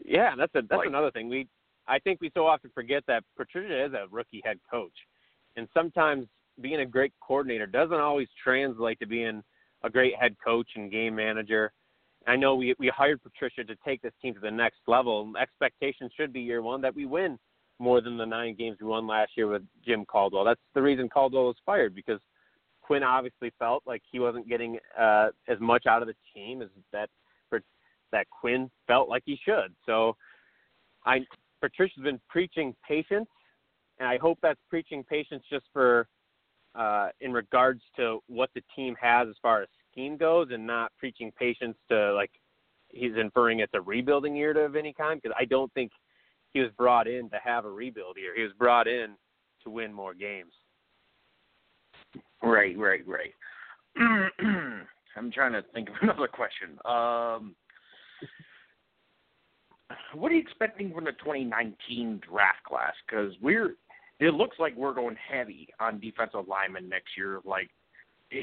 [0.03, 1.29] Yeah, that's a that's like, another thing.
[1.29, 1.47] We
[1.87, 4.91] I think we so often forget that Patricia is a rookie head coach,
[5.57, 6.27] and sometimes
[6.61, 9.43] being a great coordinator doesn't always translate to being
[9.83, 11.71] a great head coach and game manager.
[12.25, 15.33] I know we we hired Patricia to take this team to the next level.
[15.39, 17.37] Expectations should be year one that we win
[17.79, 20.43] more than the nine games we won last year with Jim Caldwell.
[20.45, 22.19] That's the reason Caldwell was fired because
[22.81, 26.69] Quinn obviously felt like he wasn't getting uh, as much out of the team as
[26.91, 27.09] that
[28.11, 29.75] that Quinn felt like he should.
[29.85, 30.15] So
[31.05, 31.19] I
[31.61, 33.27] Patricia's been preaching patience,
[33.99, 36.07] and I hope that's preaching patience just for
[36.75, 40.91] uh, in regards to what the team has as far as scheme goes, and not
[40.97, 42.31] preaching patience to like
[42.89, 45.21] he's inferring it's a rebuilding year to, of any kind.
[45.21, 45.91] Because I don't think
[46.53, 48.35] he was brought in to have a rebuild year.
[48.35, 49.15] He was brought in
[49.63, 50.53] to win more games.
[52.41, 53.33] Right, right, right.
[55.17, 56.77] I'm trying to think of another question.
[56.85, 57.55] Um,
[60.13, 62.93] what are you expecting from the 2019 draft class?
[63.07, 63.75] Because we're,
[64.19, 67.39] it looks like we're going heavy on defensive linemen next year.
[67.45, 67.69] Like,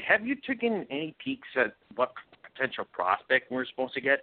[0.07, 2.13] have you taken any peeks at what
[2.53, 4.21] potential prospect we're supposed to get?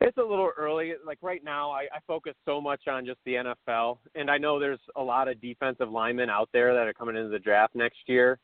[0.00, 0.94] It's a little early.
[1.04, 4.58] Like right now, I, I focus so much on just the NFL, and I know
[4.58, 7.98] there's a lot of defensive linemen out there that are coming into the draft next
[8.06, 8.38] year.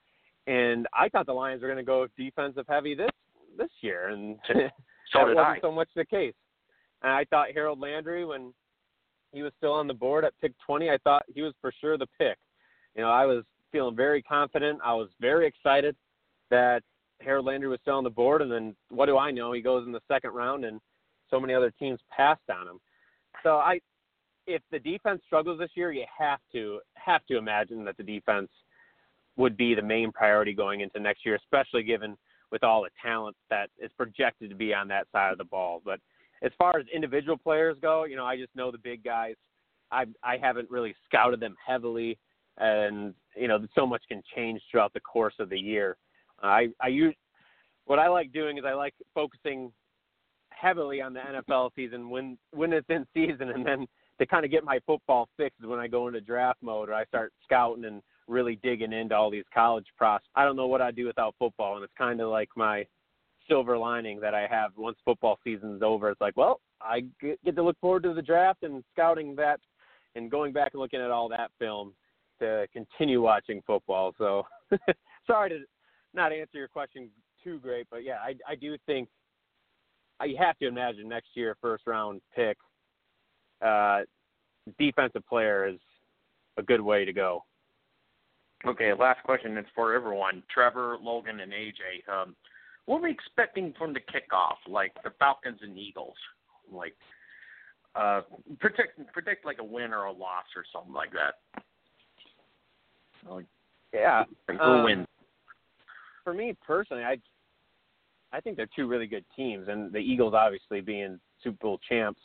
[0.46, 3.10] And I thought the Lions were going to go defensive heavy this
[3.58, 4.54] this year, and so
[5.14, 5.58] that wasn't I.
[5.62, 6.34] so much the case.
[7.02, 8.52] And I thought Harold Landry, when
[9.36, 11.98] he was still on the board at pick 20, I thought he was for sure
[11.98, 12.38] the pick.
[12.94, 14.80] You know, I was feeling very confident.
[14.82, 15.94] I was very excited
[16.50, 16.82] that
[17.20, 18.40] Harold Landry was still on the board.
[18.40, 19.52] And then what do I know?
[19.52, 20.80] He goes in the second round, and
[21.28, 22.80] so many other teams passed on him.
[23.42, 23.80] So I,
[24.46, 28.48] if the defense struggles this year, you have to have to imagine that the defense
[29.36, 32.16] would be the main priority going into next year, especially given
[32.50, 35.82] with all the talent that is projected to be on that side of the ball.
[35.84, 36.00] But
[36.42, 39.34] as far as individual players go, you know, I just know the big guys.
[39.90, 42.18] I I haven't really scouted them heavily,
[42.58, 45.96] and you know, so much can change throughout the course of the year.
[46.42, 47.14] I I use
[47.84, 49.72] what I like doing is I like focusing
[50.50, 53.86] heavily on the NFL season when when it's in season, and then
[54.18, 57.04] to kind of get my football fixed when I go into draft mode or I
[57.04, 60.30] start scouting and really digging into all these college prospects.
[60.34, 62.86] I don't know what I'd do without football, and it's kind of like my
[63.48, 66.10] silver lining that I have once football season's over.
[66.10, 69.60] It's like, well, I get to look forward to the draft and scouting that
[70.14, 71.92] and going back and looking at all that film
[72.40, 74.14] to continue watching football.
[74.18, 74.46] So
[75.26, 75.60] sorry to
[76.14, 77.10] not answer your question
[77.42, 79.08] too great, but yeah, I I do think
[80.20, 82.56] I have to imagine next year first round pick
[83.64, 84.00] uh
[84.78, 85.78] defensive player is
[86.56, 87.44] a good way to go.
[88.64, 89.56] Okay, last question.
[89.58, 90.42] It's for everyone.
[90.52, 92.08] Trevor, Logan, and AJ.
[92.12, 92.34] Um,
[92.86, 94.56] what are we expecting from the kickoff?
[94.68, 96.16] Like the Falcons and Eagles,
[96.72, 96.94] like
[97.94, 98.22] uh,
[98.60, 101.62] predict predict like a win or a loss or something like that.
[103.28, 103.46] Like,
[103.92, 104.24] Yeah.
[104.48, 105.06] like who um, wins?
[106.24, 107.18] For me personally, I
[108.32, 112.20] I think they're two really good teams, and the Eagles obviously being Super Bowl champs,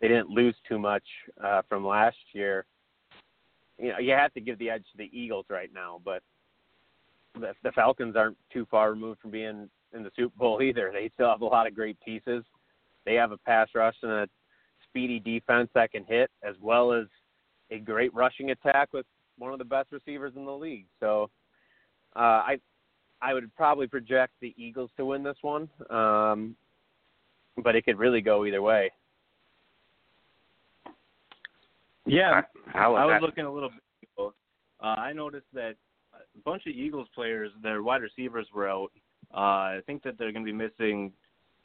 [0.00, 1.04] they didn't lose too much
[1.42, 2.64] uh, from last year.
[3.78, 6.22] You know, you have to give the edge to the Eagles right now, but
[7.34, 10.90] the, the Falcons aren't too far removed from being in the Super Bowl either.
[10.92, 12.44] They still have a lot of great pieces.
[13.04, 14.28] They have a pass rush and a
[14.88, 17.06] speedy defense that can hit, as well as
[17.70, 19.06] a great rushing attack with
[19.38, 20.86] one of the best receivers in the league.
[21.00, 21.30] So,
[22.16, 22.60] uh, I
[23.20, 26.54] I would probably project the Eagles to win this one, um,
[27.62, 28.92] but it could really go either way.
[32.06, 33.22] Yeah, How I was that?
[33.22, 33.78] looking a little bit.
[34.80, 35.74] Uh, I noticed that
[36.14, 38.92] a bunch of Eagles players, their wide receivers were out.
[39.34, 39.36] Uh,
[39.76, 41.12] I think that they're going to be missing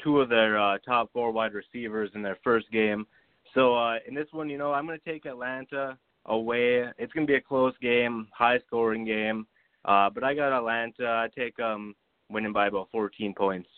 [0.04, 3.06] two of their uh, top four wide receivers in their first game.
[3.54, 6.86] So uh, in this one, you know, I'm going to take Atlanta away.
[6.98, 9.48] It's going to be a close game, high scoring game.
[9.86, 11.06] Uh, but I got Atlanta.
[11.06, 11.96] I take um
[12.30, 13.70] winning by about 14 points.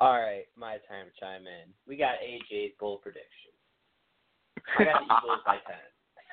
[0.00, 1.68] All right, my time to chime in.
[1.86, 3.52] We got AJ's bold prediction.
[4.78, 5.84] I got the Eagles by ten.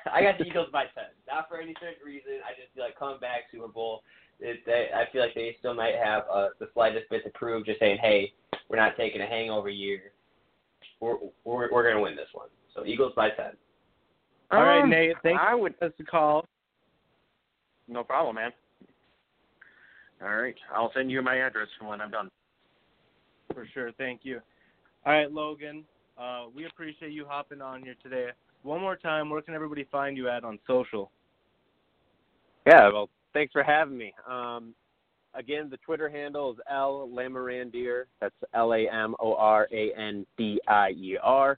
[0.08, 1.12] I got the Eagles by ten.
[1.28, 2.40] Not for any certain reason.
[2.48, 4.00] I just feel like coming back Super Bowl.
[4.40, 7.66] It, they, I feel like they still might have uh, the slightest bit to prove.
[7.66, 8.32] Just saying, hey,
[8.68, 10.12] we're not taking a hangover year.
[11.00, 12.48] We're we're, we're gonna win this one.
[12.74, 13.52] So Eagles by ten.
[14.50, 15.16] All right, Um, Nate.
[15.22, 15.74] Thanks I would.
[15.78, 16.44] for the call.
[17.88, 18.52] No problem, man.
[20.22, 22.28] All right, I'll send you my address when I'm done.
[23.54, 23.92] For sure.
[23.92, 24.40] Thank you.
[25.06, 25.84] All right, Logan.
[26.20, 28.28] Uh, we appreciate you hopping on here today.
[28.62, 31.12] One more time, where can everybody find you at on social?
[32.66, 33.08] Yeah, well,
[33.38, 34.12] thanks for having me.
[34.28, 34.74] Um,
[35.32, 38.04] again, the Twitter handle is L Lamorandier.
[38.20, 41.56] That's L A M O R A N D I E R,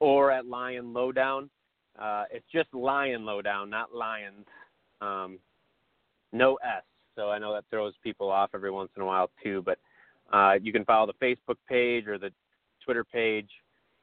[0.00, 1.48] or at Lion Lowdown.
[1.98, 4.44] Uh, it's just Lion Lowdown, not Lions.
[5.00, 5.38] Um,
[6.34, 6.82] no S.
[7.16, 9.62] so I know that throws people off every once in a while too.
[9.64, 9.78] But
[10.30, 12.30] uh, you can follow the Facebook page or the
[12.84, 13.48] Twitter page,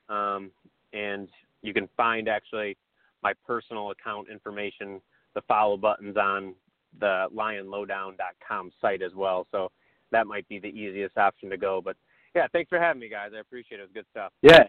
[0.10, 0.50] um,
[0.92, 1.30] and
[1.62, 2.76] you can find actually
[3.22, 5.00] my personal account information,
[5.36, 6.56] the follow buttons on
[7.00, 9.48] the lionlowdown.com site as well.
[9.52, 9.72] So
[10.12, 11.82] that might be the easiest option to go.
[11.84, 11.96] But
[12.36, 13.32] yeah, thanks for having me, guys.
[13.36, 13.84] I appreciate it.
[13.84, 14.32] It was good stuff.
[14.42, 14.64] Yeah.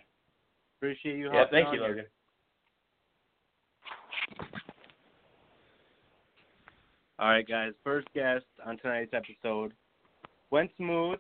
[0.78, 1.26] Appreciate you.
[1.26, 1.88] Yeah, hopping thank on you, here.
[1.88, 2.04] Logan.
[7.18, 7.72] All right, guys.
[7.82, 9.72] First guest on tonight's episode
[10.50, 11.18] went smooth.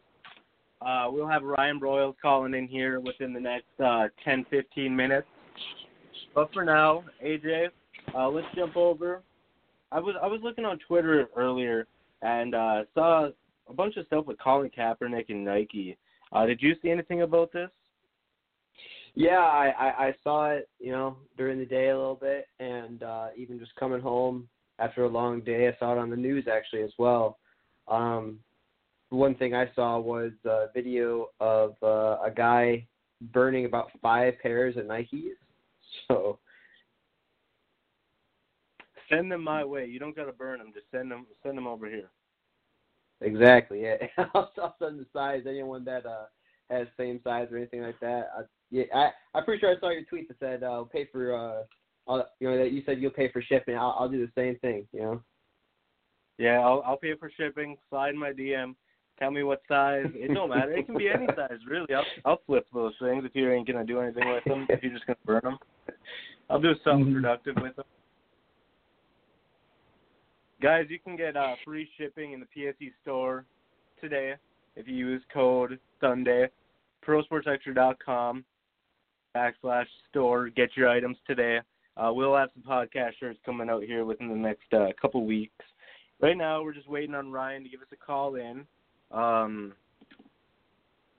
[0.82, 5.26] Uh, we'll have Ryan Broyles calling in here within the next uh, 10, 15 minutes.
[6.34, 7.68] But for now, AJ,
[8.14, 9.22] uh, let's jump over.
[9.92, 11.86] I was I was looking on Twitter earlier
[12.22, 13.28] and uh, saw
[13.68, 15.96] a bunch of stuff with Colin Kaepernick and Nike.
[16.32, 17.70] Uh, did you see anything about this?
[19.14, 23.02] Yeah, I, I I saw it, you know, during the day a little bit, and
[23.02, 26.46] uh, even just coming home after a long day, I saw it on the news
[26.52, 27.38] actually as well.
[27.88, 28.40] Um,
[29.10, 32.86] one thing I saw was a video of uh, a guy
[33.32, 35.08] burning about five pairs of Nikes.
[36.08, 36.38] So
[39.08, 39.86] Send them my way.
[39.86, 40.72] You don't gotta burn them.
[40.74, 42.10] Just send them send them over here.
[43.20, 43.96] exactly, yeah.
[44.34, 46.26] I'll, I'll send the size anyone that uh,
[46.70, 48.30] has same size or anything like that.
[48.36, 51.34] I, yeah, I I'm pretty sure I saw your tweet that said uh, pay for
[51.34, 51.62] uh,
[52.08, 53.76] I'll, you know that you said you'll pay for shipping.
[53.76, 54.86] I'll, I'll do the same thing.
[54.92, 55.22] You know.
[56.38, 57.76] Yeah, I'll I'll pay for shipping.
[57.90, 58.74] Slide my DM.
[59.18, 60.06] Tell me what size.
[60.14, 60.72] It don't matter.
[60.72, 61.94] It can be any size, really.
[61.94, 64.66] I'll I'll flip those things if you ain't gonna do anything with them.
[64.68, 65.58] If you're just gonna burn them,
[66.50, 67.84] I'll do something productive with them.
[70.62, 73.44] Guys, you can get uh, free shipping in the PSE store
[74.00, 74.34] today
[74.74, 76.48] if you use code Sunday.
[77.06, 78.44] ProSportsExtra.com
[79.36, 80.48] backslash store.
[80.48, 81.58] Get your items today.
[81.96, 85.64] Uh, we'll have some podcast shirts coming out here within the next uh, couple weeks.
[86.20, 88.66] Right now, we're just waiting on Ryan to give us a call in.
[89.12, 89.74] Um,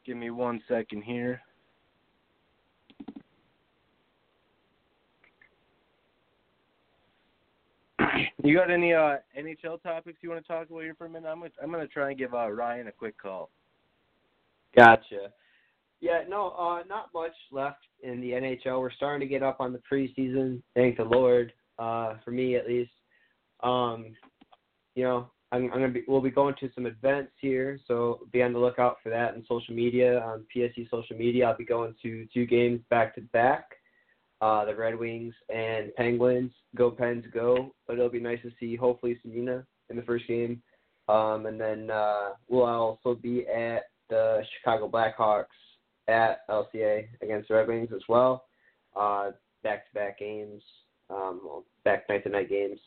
[0.06, 1.42] give me one second here.
[8.48, 11.28] You got any uh, NHL topics you want to talk about here for a minute?
[11.28, 13.50] I'm gonna, I'm gonna try and give uh, Ryan a quick call.
[14.74, 15.34] Gotcha.
[16.00, 18.80] Yeah, no, uh, not much left in the NHL.
[18.80, 20.62] We're starting to get up on the preseason.
[20.76, 22.92] Thank the Lord, uh, for me at least.
[23.64, 24.16] Um,
[24.96, 26.06] you know, I'm, I'm gonna be.
[26.08, 29.44] We'll be going to some events here, so be on the lookout for that in
[29.46, 31.48] social media on PSE social media.
[31.48, 33.77] I'll be going to two games back to back.
[34.40, 36.52] Uh, the Red Wings and Penguins.
[36.76, 37.74] Go Pens, go!
[37.88, 40.62] But it'll be nice to see hopefully Selena in the first game.
[41.10, 45.46] Um, and then uh, we'll also be at the Chicago Blackhawks
[46.08, 48.46] at LCA against the Red Wings as well.
[48.96, 49.32] Uh,
[49.64, 50.62] back-to-back games,
[51.10, 52.80] um, well, back night-to-night games.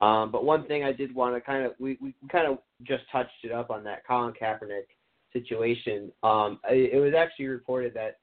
[0.00, 3.02] Um, but one thing I did want to kind of we, we kind of just
[3.10, 4.86] touched it up on that Colin Kaepernick
[5.32, 6.12] situation.
[6.22, 8.18] Um, it, it was actually reported that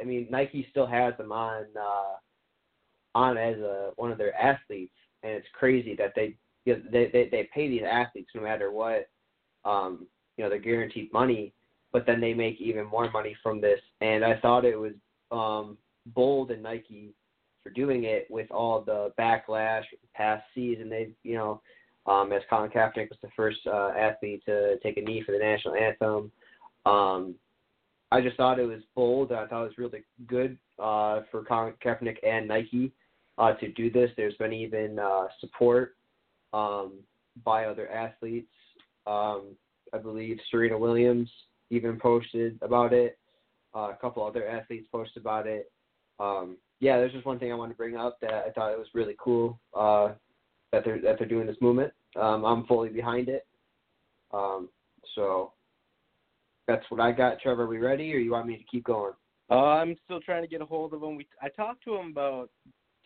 [0.00, 4.94] I mean Nike still has them on uh, on as a one of their athletes,
[5.22, 6.36] and it's crazy that they
[6.66, 9.08] they, they they pay these athletes no matter what.
[9.64, 11.52] Um, you know they're guaranteed money,
[11.92, 13.80] but then they make even more money from this.
[14.00, 14.92] And I thought it was
[15.30, 15.76] um,
[16.06, 17.14] bold and Nike
[17.62, 19.84] for doing it with all the backlash
[20.14, 20.88] past season.
[20.88, 21.60] They, you know,
[22.06, 25.38] um, as Colin Kaepernick was the first uh, athlete to take a knee for the
[25.38, 26.32] national anthem.
[26.86, 27.34] Um,
[28.12, 29.32] I just thought it was bold.
[29.32, 32.92] I thought it was really good uh, for Colin Kaepernick and Nike
[33.38, 34.10] uh, to do this.
[34.16, 35.96] There's been even uh, support
[36.52, 36.94] um,
[37.44, 38.50] by other athletes.
[39.06, 39.56] Um,
[39.92, 41.30] I believe Serena Williams
[41.70, 43.18] even posted about it.
[43.74, 45.70] Uh, a couple other athletes posted about it.
[46.18, 48.78] Um, yeah, there's just one thing I wanted to bring up that I thought it
[48.78, 50.10] was really cool uh,
[50.72, 51.92] that they're that they're doing this movement.
[52.16, 53.46] Um, I'm fully behind it.
[54.32, 54.68] Um,
[55.14, 55.52] so
[56.70, 57.40] that's what I got.
[57.40, 59.12] Trevor, are we ready, or you want me to keep going?
[59.50, 61.16] Uh, I'm still trying to get a hold of him.
[61.16, 62.50] We I talked to him about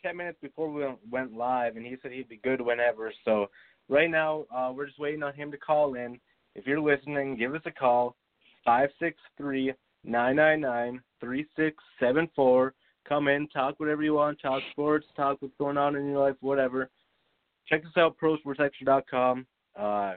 [0.02, 3.12] ten minutes before we went, live, and he said he'd be good whenever.
[3.24, 3.46] So
[3.88, 6.20] right now, uh, we're just waiting on him to call in.
[6.54, 8.16] If you're listening, give us a call
[8.64, 9.72] five six three
[10.04, 12.74] nine nine nine three six seven four.
[13.08, 16.36] Come in, talk whatever you want, talk sports, talk what's going on in your life,
[16.40, 16.90] whatever.
[17.68, 19.46] Check us out, prosportsextra.com.
[19.78, 20.14] Uh,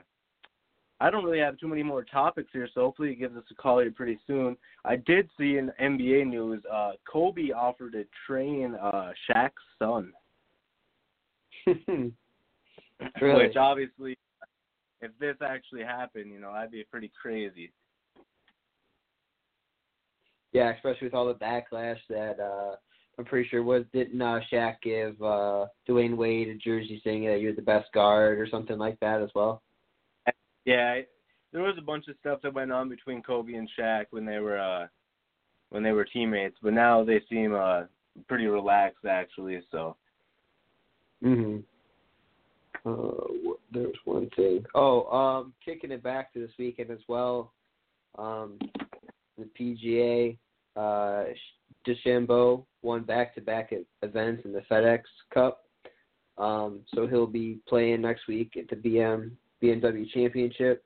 [1.00, 3.54] I don't really have too many more topics here, so hopefully he gives us a
[3.54, 4.56] call here pretty soon.
[4.84, 10.12] I did see in NBA news, uh, Kobe offered to train uh, Shaq's son,
[13.20, 13.46] Really?
[13.46, 14.18] which obviously,
[15.00, 17.70] if this actually happened, you know, that'd be pretty crazy.
[20.52, 22.74] Yeah, especially with all the backlash that uh
[23.18, 27.40] I'm pretty sure was didn't uh Shaq give uh Dwyane Wade a jersey saying that
[27.40, 29.62] you're the best guard or something like that as well.
[30.68, 31.00] Yeah,
[31.50, 34.38] there was a bunch of stuff that went on between Kobe and Shaq when they
[34.38, 34.86] were uh
[35.70, 37.84] when they were teammates, but now they seem uh
[38.28, 39.62] pretty relaxed actually.
[39.70, 39.96] So.
[41.24, 41.64] Mhm.
[42.84, 44.62] Uh, there's one thing.
[44.74, 47.52] Oh, um, kicking it back to this weekend as well.
[48.18, 48.58] Um,
[49.38, 50.36] the PGA,
[50.76, 51.32] uh,
[51.86, 55.00] DeChambeau won back-to-back events in the FedEx
[55.34, 55.64] Cup.
[56.38, 59.32] Um, so he'll be playing next week at the BM
[59.62, 60.84] BMW Championship.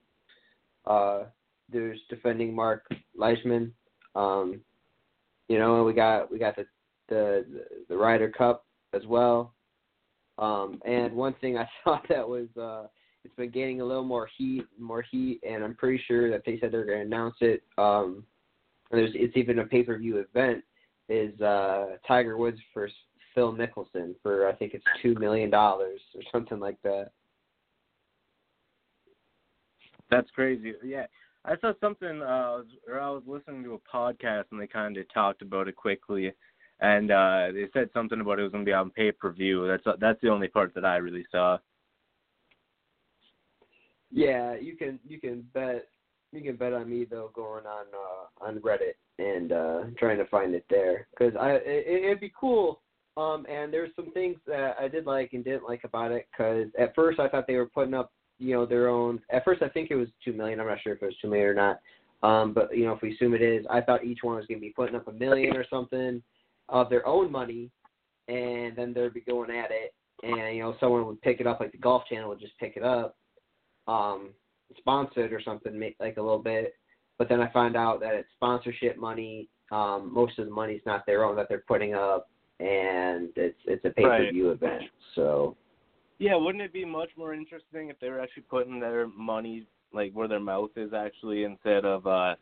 [0.87, 1.25] Uh,
[1.71, 3.73] there's defending Mark Leishman.
[4.15, 4.61] Um,
[5.49, 6.67] you know, we got we got the
[7.09, 7.45] the
[7.89, 9.55] the Ryder Cup as well.
[10.39, 12.87] Um, and one thing I thought that was uh,
[13.25, 16.59] it's been gaining a little more heat, more heat, and I'm pretty sure that they
[16.59, 17.63] said they're going to announce it.
[17.79, 18.25] Um,
[18.91, 20.63] and there's it's even a pay per view event.
[21.09, 22.97] Is uh, Tiger Woods versus
[23.35, 27.11] Phil Mickelson for I think it's two million dollars or something like that.
[30.13, 30.75] That's crazy.
[30.85, 31.07] Yeah,
[31.47, 35.13] I saw something, uh, or I was listening to a podcast and they kind of
[35.13, 36.33] talked about it quickly,
[36.81, 39.67] and uh, they said something about it was going to be on pay per view.
[39.67, 41.57] That's that's the only part that I really saw.
[44.11, 45.89] Yeah, you can you can bet
[46.31, 50.27] you can bet on me though going on uh, on Reddit and uh, trying to
[50.27, 52.83] find it there because I it, it'd be cool.
[53.17, 56.69] Um, and there's some things that I did like and didn't like about it because
[56.79, 58.13] at first I thought they were putting up
[58.43, 59.21] you know their own.
[59.31, 60.61] At first I think it was two million.
[60.61, 61.81] I'm not sure if it was two million or not.
[62.23, 64.59] Um, but you know if we assume it is, I thought each one was going
[64.59, 66.23] to be putting up a million or something
[66.69, 67.71] of their own money,
[68.29, 71.61] and then they'd be going at it, and you know someone would pick it up
[71.61, 73.17] like the Golf Channel would just pick it up,
[73.87, 74.31] um,
[74.79, 76.75] sponsored or something like a little bit.
[77.19, 79.49] But then I find out that it's sponsorship money.
[79.71, 82.29] Um, most of the money's not their own that they're putting up,
[82.61, 84.57] and it's it's a pay per view right.
[84.57, 84.83] event.
[85.15, 85.57] So.
[86.19, 90.13] Yeah, wouldn't it be much more interesting if they were actually putting their money like
[90.13, 92.35] where their mouth is actually instead of uh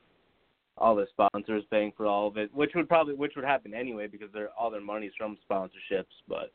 [0.79, 4.07] all the sponsors paying for all of it, which would probably which would happen anyway
[4.07, 6.05] because they're all their money's from sponsorships.
[6.27, 6.51] But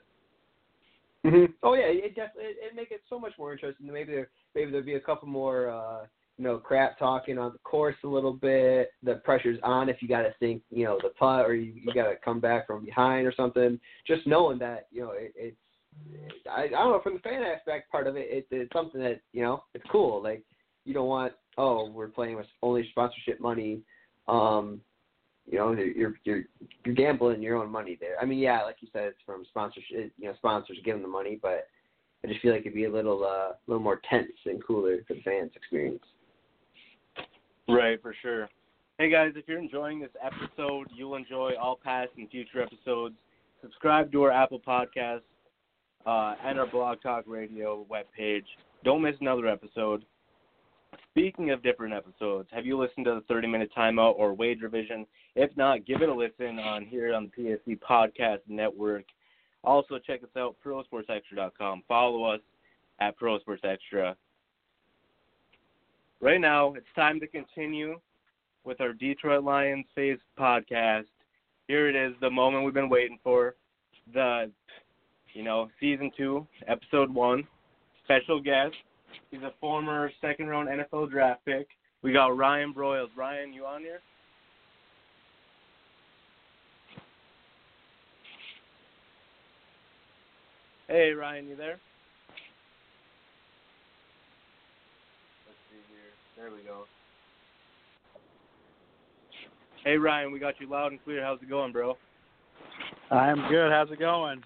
[1.25, 1.51] mm-hmm.
[1.63, 3.91] oh yeah, it definitely it, it make it so much more interesting.
[3.91, 6.05] Maybe there maybe there'd be a couple more uh,
[6.37, 8.91] you know crap talking on the course a little bit.
[9.03, 11.93] The pressure's on if you got to sink you know the putt or you, you
[11.93, 13.79] got to come back from behind or something.
[14.07, 15.57] Just knowing that you know it, it's
[16.49, 19.21] I, I don't know from the fan aspect part of it, it, it's something that
[19.33, 20.21] you know it's cool.
[20.21, 20.43] Like
[20.85, 23.81] you don't want oh we're playing with only sponsorship money
[24.27, 24.81] um,
[25.49, 26.43] you know, you're you're
[26.83, 28.15] you're gambling your own money there.
[28.19, 30.11] I mean, yeah, like you said, it's from sponsorship.
[30.17, 31.67] You know, sponsors them the money, but
[32.23, 34.97] I just feel like it'd be a little uh, a little more tense and cooler
[35.07, 36.03] for the fans' experience.
[37.67, 38.49] Right, for sure.
[38.97, 43.15] Hey guys, if you're enjoying this episode, you'll enjoy all past and future episodes.
[43.61, 45.21] Subscribe to our Apple Podcast
[46.05, 48.45] uh, and our Blog Talk Radio webpage.
[48.83, 50.05] Don't miss another episode.
[51.11, 55.05] Speaking of different episodes, have you listened to the 30 Minute Timeout or Wage Revision?
[55.35, 59.05] If not, give it a listen on here on the PSE Podcast Network.
[59.63, 61.83] Also, check us out, prosportsextra.com.
[61.87, 62.41] Follow us
[62.99, 64.15] at prosportsextra.
[66.21, 67.99] Right now, it's time to continue
[68.63, 71.05] with our Detroit Lions Phase podcast.
[71.67, 73.55] Here it is, the moment we've been waiting for.
[74.13, 74.51] The,
[75.35, 77.47] you know, season two, episode one.
[78.05, 78.75] Special guest,
[79.31, 81.67] He's a former second round NFL draft pick.
[82.01, 83.09] We got Ryan Broyles.
[83.17, 83.99] Ryan, you on here?
[90.87, 91.79] Hey, Ryan, you there?
[95.47, 96.13] Let's see here.
[96.37, 96.83] There we go.
[99.83, 101.23] Hey, Ryan, we got you loud and clear.
[101.23, 101.97] How's it going, bro?
[103.09, 103.71] I'm good.
[103.71, 104.43] How's it going?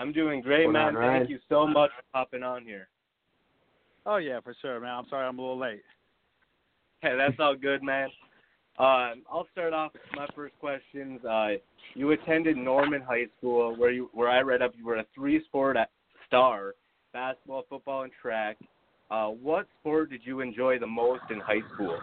[0.00, 0.96] I'm doing great, man.
[0.96, 2.88] On, Thank you so much for popping on here.
[4.06, 4.94] Oh yeah, for sure, man.
[4.94, 5.82] I'm sorry I'm a little late.
[7.02, 8.08] Hey, that's all good, man.
[8.78, 11.22] Uh, I'll start off with my first questions.
[11.22, 11.48] Uh,
[11.94, 15.76] you attended Norman High School, where you where I read up you were a three-sport
[16.26, 16.74] star:
[17.12, 18.56] basketball, football, and track.
[19.10, 21.98] Uh, what sport did you enjoy the most in high school?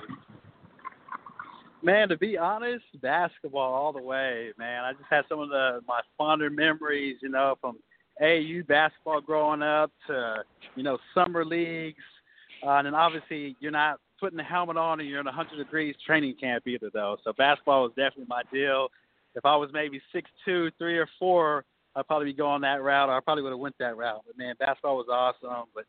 [1.81, 4.83] Man, to be honest, basketball all the way, man.
[4.83, 7.77] I just had some of the my fonder memories, you know, from
[8.21, 10.43] AAU basketball growing up to
[10.75, 12.03] you know summer leagues,
[12.65, 15.95] uh, and then obviously you're not putting the helmet on and you're in 100 degrees
[16.05, 17.17] training camp either though.
[17.23, 18.87] So basketball was definitely my deal.
[19.35, 21.63] If I was maybe six two, three or four,
[21.95, 23.09] I'd probably be going that route.
[23.09, 24.21] Or I probably would have went that route.
[24.25, 25.65] But man, basketball was awesome.
[25.75, 25.85] But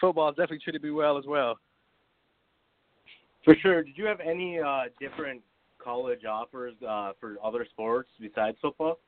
[0.00, 1.58] football definitely treated me well as well.
[3.44, 3.82] For sure.
[3.82, 5.42] Did you have any uh, different
[5.82, 8.98] college offers uh, for other sports besides football?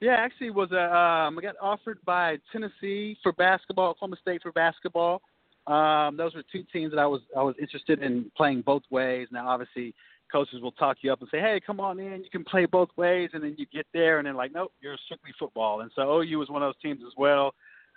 [0.00, 4.50] Yeah, actually was a um, I got offered by Tennessee for basketball, Oklahoma State for
[4.52, 5.20] basketball.
[5.66, 9.28] Um, those were two teams that I was I was interested in playing both ways.
[9.30, 9.94] Now, obviously,
[10.32, 12.88] coaches will talk you up and say, "Hey, come on in, you can play both
[12.96, 16.22] ways," and then you get there and then like, "Nope, you're strictly football." And so
[16.22, 17.52] OU was one of those teams as well,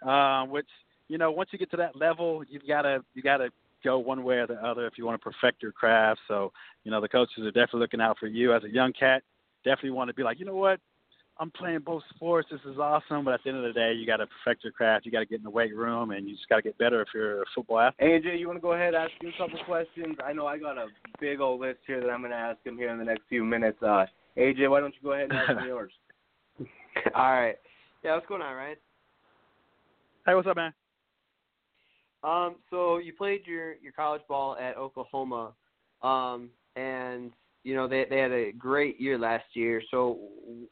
[0.06, 0.68] um, which
[1.08, 3.49] you know once you get to that level, you've got to you got to
[3.82, 6.20] go one way or the other if you want to perfect your craft.
[6.28, 6.51] So
[6.84, 9.24] you know the coaches are definitely looking out for you as a young cat.
[9.64, 10.82] Definitely want to be like, you know what,
[11.39, 12.47] I'm playing both sports.
[12.51, 13.25] This is awesome.
[13.25, 15.05] But at the end of the day, you got to perfect your craft.
[15.05, 17.01] You got to get in the weight room, and you just got to get better
[17.01, 18.23] if you're a football athlete.
[18.23, 20.15] AJ, you want to go ahead and ask you a couple questions?
[20.23, 20.88] I know I got a
[21.19, 23.43] big old list here that I'm going to ask him here in the next few
[23.43, 23.81] minutes.
[23.81, 24.05] Uh,
[24.38, 25.91] AJ, why don't you go ahead and ask me yours?
[27.15, 27.55] All right.
[28.03, 28.75] Yeah, what's going on, Ryan?
[30.25, 30.73] Hey, what's up, man?
[32.23, 35.53] Um, so you played your your college ball at Oklahoma,
[36.01, 37.31] um, and
[37.64, 39.82] you know they they had a great year last year.
[39.89, 40.20] So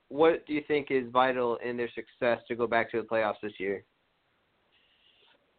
[0.10, 3.42] what do you think is vital in their success to go back to the playoffs
[3.42, 3.84] this year?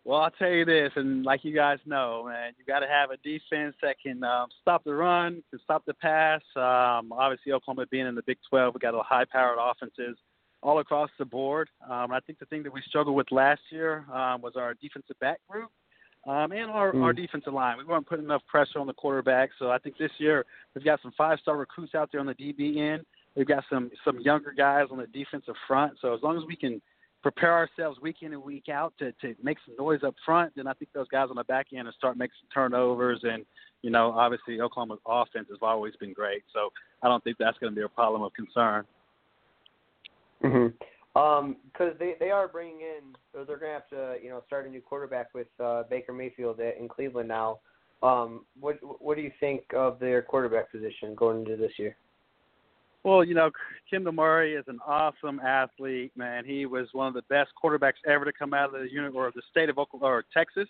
[0.04, 3.10] Well, I'll tell you this, and like you guys know, man, you got to have
[3.10, 6.40] a defense that can um, stop the run, can stop the pass.
[6.56, 10.16] Um, obviously, Oklahoma being in the Big 12, we got a high-powered offenses
[10.60, 11.70] all across the board.
[11.88, 15.18] Um, I think the thing that we struggled with last year um, was our defensive
[15.20, 15.70] back group
[16.26, 17.02] um, and our, mm.
[17.02, 17.78] our defensive line.
[17.78, 19.50] We weren't putting enough pressure on the quarterback.
[19.58, 20.44] So I think this year
[20.74, 23.04] we've got some five star recruits out there on the DB end.
[23.34, 25.94] We've got some some younger guys on the defensive front.
[26.00, 26.80] So as long as we can
[27.22, 30.66] prepare ourselves week in and week out to to make some noise up front, then
[30.66, 33.20] I think those guys on the back end will start making some turnovers.
[33.22, 33.44] And
[33.82, 36.42] you know, obviously Oklahoma's offense has always been great.
[36.52, 36.70] So
[37.02, 38.84] I don't think that's going to be a problem of concern.
[40.44, 40.76] Mm-hmm.
[41.14, 44.66] Um, because they they are bringing in, or they're gonna have to, you know, start
[44.66, 47.58] a new quarterback with uh, Baker Mayfield in Cleveland now.
[48.02, 51.96] Um, what what do you think of their quarterback position going into this year?
[53.04, 53.50] Well, you know,
[53.92, 56.44] Kyler Murray is an awesome athlete, man.
[56.44, 59.32] He was one of the best quarterbacks ever to come out of the unit or
[59.34, 60.68] the state of Oklahoma or Texas.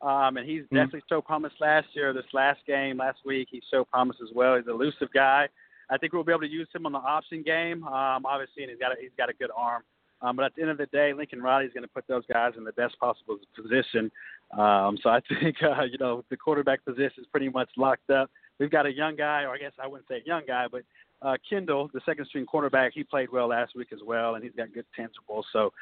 [0.00, 0.76] Um, and he's mm-hmm.
[0.76, 2.12] definitely showed promise last year.
[2.12, 4.56] This last game, last week, he showed promise as well.
[4.56, 5.48] He's an elusive guy.
[5.90, 7.84] I think we'll be able to use him on the option game.
[7.84, 9.82] Um, obviously, and he's got a, he's got a good arm.
[10.22, 12.24] Um, but at the end of the day, Lincoln Riley is going to put those
[12.32, 14.10] guys in the best possible position.
[14.56, 18.30] Um, so I think uh, you know the quarterback position is pretty much locked up.
[18.58, 20.82] We've got a young guy, or I guess I wouldn't say young guy, but
[21.22, 24.54] uh, Kendall, the second string quarterback, he played well last week as well, and he's
[24.56, 25.44] got good tangibles.
[25.52, 25.72] So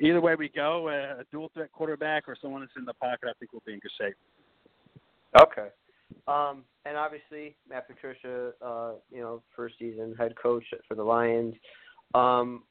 [0.00, 3.28] either way we go, uh, a dual threat quarterback or someone that's in the pocket,
[3.28, 4.16] I think we'll be in good shape.
[5.40, 5.68] Okay.
[6.26, 11.54] Um, and obviously, Matt Patricia, uh, you know, first season head coach for the Lions.
[12.14, 12.62] Um,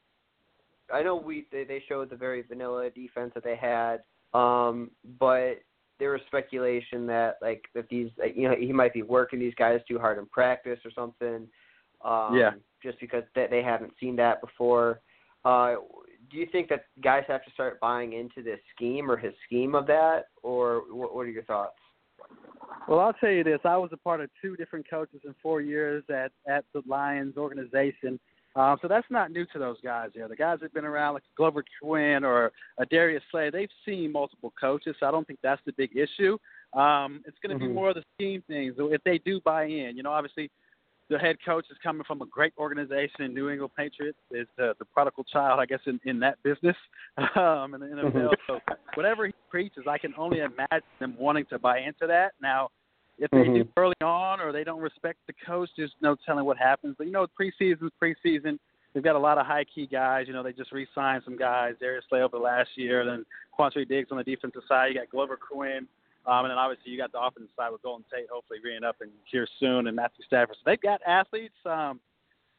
[0.92, 3.98] I know we they, they showed the very vanilla defense that they had,
[4.32, 5.60] um, but
[5.98, 9.80] there was speculation that like that these you know he might be working these guys
[9.86, 11.46] too hard in practice or something.
[12.04, 12.52] Um, yeah.
[12.82, 15.00] Just because they, they haven't seen that before.
[15.44, 15.74] Uh,
[16.30, 19.74] do you think that guys have to start buying into this scheme or his scheme
[19.74, 21.78] of that, or what, what are your thoughts?
[22.88, 23.60] Well, I'll tell you this.
[23.64, 27.36] I was a part of two different coaches in four years at at the Lions
[27.36, 28.18] organization.
[28.56, 30.10] Um, so that's not new to those guys.
[30.14, 34.10] Yeah, the guys that've been around, like Glover Quin or a Darius Slay, they've seen
[34.10, 34.96] multiple coaches.
[34.98, 36.38] So I don't think that's the big issue.
[36.72, 37.72] Um, it's going to mm-hmm.
[37.72, 38.74] be more of the scheme things.
[38.78, 40.50] If they do buy in, you know, obviously
[41.10, 44.18] the head coach is coming from a great organization in New England Patriots.
[44.30, 46.76] Is the, the prodigal child, I guess, in, in that business
[47.36, 48.12] um, in the NFL.
[48.12, 48.34] Mm-hmm.
[48.46, 48.58] so
[48.94, 52.32] whatever he preaches, I can only imagine them wanting to buy into that.
[52.42, 52.70] Now,
[53.18, 53.54] if they mm-hmm.
[53.54, 56.94] do early on or they don't respect the coach, there's no telling what happens.
[56.98, 58.58] But you know, preseason's preseason.
[58.94, 60.26] They've got a lot of high key guys.
[60.26, 61.74] You know, they just re-signed some guys.
[61.78, 63.24] Darius Slay over the last year, then
[63.58, 64.86] Quandre Diggs on the defensive side.
[64.88, 65.86] You got Glover Quin,
[66.28, 68.96] um, and then obviously you got the offensive side with Golden Tate, hopefully reading up
[69.00, 70.56] and here soon, and Matthew Stafford.
[70.56, 71.56] So they've got athletes.
[71.64, 72.00] Um,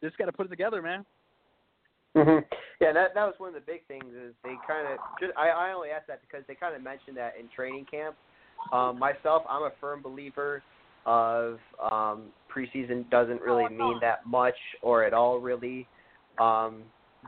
[0.02, 1.06] just got to put it together, man.
[2.16, 2.44] Mhm.
[2.82, 4.12] Yeah, that that was one of the big things.
[4.16, 4.98] Is they kind of
[5.38, 8.16] I I only asked that because they kind of mentioned that in training camp
[8.72, 10.62] um, myself, I'm a firm believer
[11.06, 11.58] of
[11.92, 15.88] um, preseason doesn't really mean that much or at all, really.
[16.40, 16.84] Um,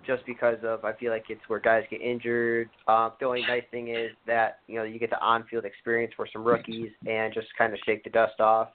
[0.05, 2.69] just because of I feel like it's where guys get injured.
[2.87, 6.27] Um, the only nice thing is that you know you get the on-field experience for
[6.31, 8.69] some rookies and just kind of shake the dust off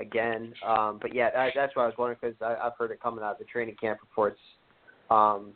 [0.00, 0.52] again.
[0.66, 3.32] Um, but yeah, that, that's what I was wondering because I've heard it coming out
[3.32, 4.40] of the training camp reports.
[5.10, 5.52] Um,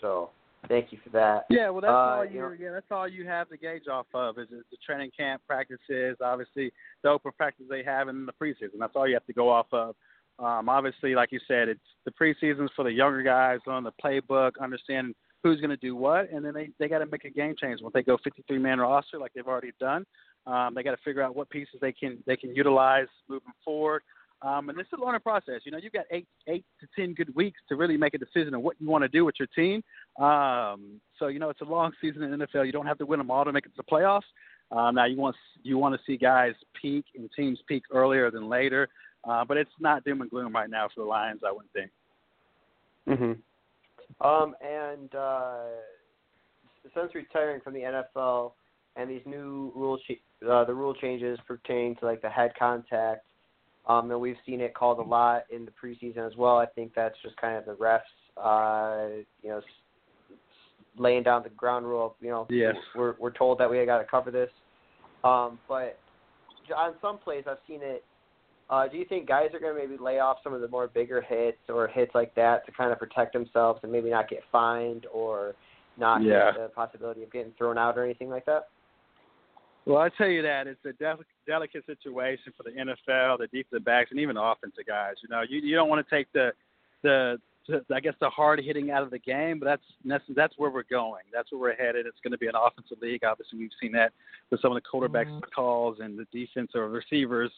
[0.00, 0.30] so
[0.68, 1.44] Thank you for that.
[1.50, 2.40] Yeah, well, that's uh, all you.
[2.40, 5.42] Know, yeah, that's all you have to gauge off of is, is the training camp
[5.46, 8.78] practices, obviously the open practice they have in the preseason.
[8.78, 9.94] That's all you have to go off of.
[10.38, 14.52] Um, obviously, like you said, it's the preseasons for the younger guys on the playbook,
[14.60, 17.54] understanding who's going to do what, and then they they got to make a game
[17.60, 20.04] change when they go 53 man roster like they've already done.
[20.46, 24.02] Um, they got to figure out what pieces they can they can utilize moving forward.
[24.42, 25.60] Um, and this is a learning process.
[25.64, 28.54] You know, you've got eight eight to ten good weeks to really make a decision
[28.54, 29.82] on what you want to do with your team.
[30.22, 32.66] Um, so you know, it's a long season in the NFL.
[32.66, 34.22] You don't have to win them all to make it to the playoffs.
[34.70, 38.48] Um, now you want you want to see guys peak and teams peak earlier than
[38.48, 38.88] later,
[39.28, 41.40] uh, but it's not doom and gloom right now for the Lions.
[41.46, 41.90] I wouldn't think.
[43.06, 43.38] Mhm.
[44.20, 45.64] Um, and uh,
[46.94, 48.52] since retiring from the NFL
[48.96, 53.24] and these new rule ch- uh, the rule changes pertaining to like the head contact,
[53.86, 56.58] um, and we've seen it called a lot in the preseason as well.
[56.58, 58.00] I think that's just kind of the refs,
[58.36, 59.60] uh, you know,
[60.96, 62.06] laying down the ground rule.
[62.06, 62.74] Of, you know, yes.
[62.94, 64.50] we're we're told that we got to cover this.
[65.24, 65.98] Um, but
[66.76, 68.04] on some plays, I've seen it.
[68.70, 70.88] Uh, do you think guys are going to maybe lay off some of the more
[70.88, 74.40] bigger hits or hits like that to kind of protect themselves and maybe not get
[74.50, 75.54] fined or
[75.98, 76.50] not yeah.
[76.52, 78.68] the possibility of getting thrown out or anything like that?
[79.86, 83.84] Well, I tell you that it's a del- delicate situation for the NFL, the defensive
[83.84, 85.14] backs, and even offensive guys.
[85.22, 86.52] You know, you you don't want to take the
[87.02, 87.38] the
[87.92, 89.66] I guess the hard hitting out of the game, but
[90.04, 91.22] that's that's where we're going.
[91.32, 92.06] That's where we're headed.
[92.06, 93.24] It's going to be an offensive league.
[93.24, 94.12] Obviously, we've seen that
[94.50, 95.50] with some of the quarterbacks mm-hmm.
[95.54, 97.50] calls and the defense or receivers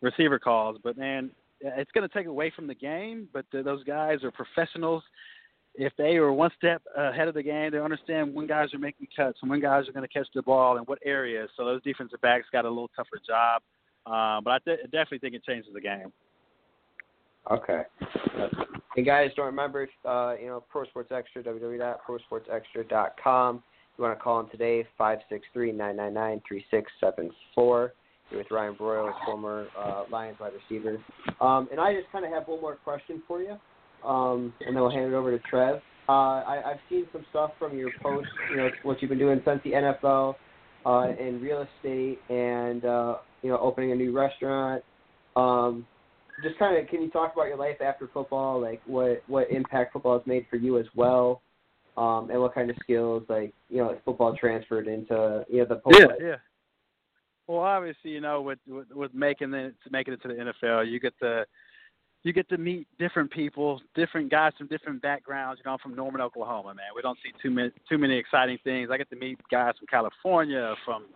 [0.00, 0.78] receiver calls.
[0.82, 3.28] But man, it's going to take away from the game.
[3.32, 5.02] But those guys are professionals.
[5.74, 9.08] If they are one step ahead of the game, they understand when guys are making
[9.16, 11.48] cuts and when guys are going to catch the ball and what areas.
[11.56, 13.62] So those defensive backs got a little tougher job.
[14.04, 16.12] Uh, but I th- definitely think it changes the game.
[17.50, 17.82] Okay.
[18.96, 23.62] And guys, don't remember, uh, you know, Pro Sports Extra, www.prosportsextra.com.
[23.98, 27.90] You want to call in today, 563-999-3674.
[28.30, 30.96] You're with Ryan Broyles, former uh, Lions wide receiver.
[31.40, 33.58] Um, and I just kind of have one more question for you,
[34.08, 35.82] um, and then we'll hand it over to Trev.
[36.08, 39.42] Uh, I, I've seen some stuff from your post, you know, what you've been doing
[39.44, 40.36] since the NFL
[40.86, 44.82] uh, in real estate and, uh, you know, opening a new restaurant.
[45.36, 45.86] Um,
[46.42, 49.92] just kind of can you talk about your life after football, like what what impact
[49.92, 51.42] football has made for you as well,
[51.96, 55.76] um, and what kind of skills like you know football transferred into you know the
[55.76, 56.36] post yeah yeah.
[57.48, 61.00] Well, obviously, you know, with with, with making it making it to the NFL, you
[61.00, 61.44] get the
[62.22, 65.58] you get to meet different people, different guys from different backgrounds.
[65.58, 66.86] You know, I'm from Norman, Oklahoma, man.
[66.94, 68.90] We don't see too many too many exciting things.
[68.92, 71.06] I get to meet guys from California, from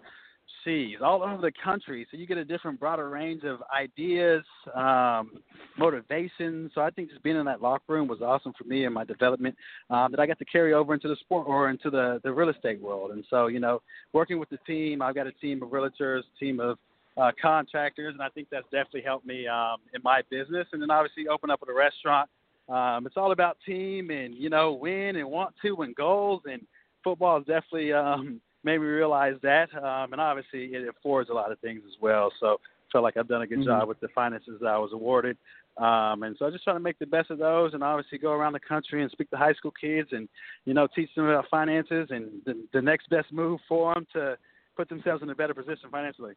[0.66, 2.06] overseas, all over the country.
[2.10, 4.44] So you get a different, broader range of ideas,
[4.74, 5.32] um,
[5.78, 6.70] motivation.
[6.74, 9.04] So I think just being in that locker room was awesome for me and my
[9.04, 9.54] development
[9.90, 12.48] um, that I got to carry over into the sport or into the, the real
[12.48, 13.12] estate world.
[13.12, 16.60] And so, you know, working with the team, I've got a team of realtors, team
[16.60, 16.78] of
[17.16, 20.66] uh, contractors, and I think that's definitely helped me um, in my business.
[20.72, 22.28] And then obviously open up with a restaurant.
[22.68, 26.60] Um, it's all about team and you know win and want to win goals and
[27.04, 29.72] football is definitely um, made me realize that.
[29.74, 32.30] Um, and obviously, it affords a lot of things as well.
[32.40, 32.58] So
[32.92, 33.68] felt like I've done a good mm-hmm.
[33.68, 35.36] job with the finances that I was awarded.
[35.78, 38.32] Um, and so I just try to make the best of those, and obviously go
[38.32, 40.28] around the country and speak to high school kids, and
[40.64, 44.36] you know teach them about finances and the, the next best move for them to
[44.76, 46.34] put themselves in a better position financially.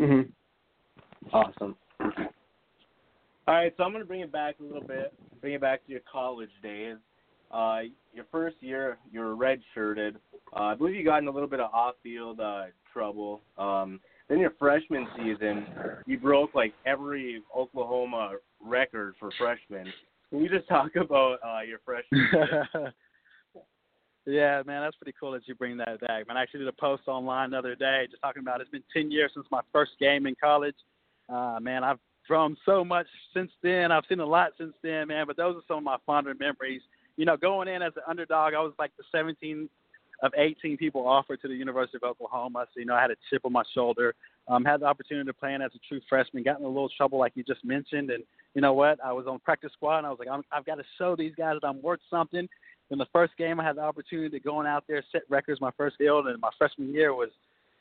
[0.00, 0.30] Mhm.
[1.32, 1.76] Awesome.
[2.00, 5.84] All right, so I'm going to bring it back a little bit, bring it back
[5.84, 6.96] to your college days.
[7.50, 7.80] Uh,
[8.12, 10.16] your first year, you were redshirted.
[10.54, 13.40] Uh, I believe you got in a little bit of off-field uh, trouble.
[13.58, 15.66] Um, then your freshman season,
[16.06, 19.92] you broke like every Oklahoma record for freshmen.
[20.30, 22.28] Can you just talk about uh, your freshman
[24.26, 26.26] yeah, man, that's pretty cool that you bring that back.
[26.26, 28.82] Man, I actually did a post online the other day just talking about it's been
[28.92, 30.74] 10 years since my first game in college.
[31.28, 33.92] Uh, man, I've grown so much since then.
[33.92, 35.26] I've seen a lot since then, man.
[35.28, 36.82] But those are some of my fonder memories
[37.16, 39.68] you know, going in as an underdog, I was like the 17
[40.22, 42.66] of 18 people offered to the University of Oklahoma.
[42.72, 44.14] So, you know, I had a chip on my shoulder.
[44.48, 46.88] Um, had the opportunity to play in as a true freshman, got in a little
[46.96, 48.10] trouble like you just mentioned.
[48.10, 48.22] And
[48.54, 48.98] you know what?
[49.04, 51.34] I was on practice squad and I was like, I'm, I've got to show these
[51.36, 52.48] guys that I'm worth something.
[52.90, 55.72] In the first game, I had the opportunity to go out there, set records my
[55.76, 56.28] first field.
[56.28, 57.30] And my freshman year was,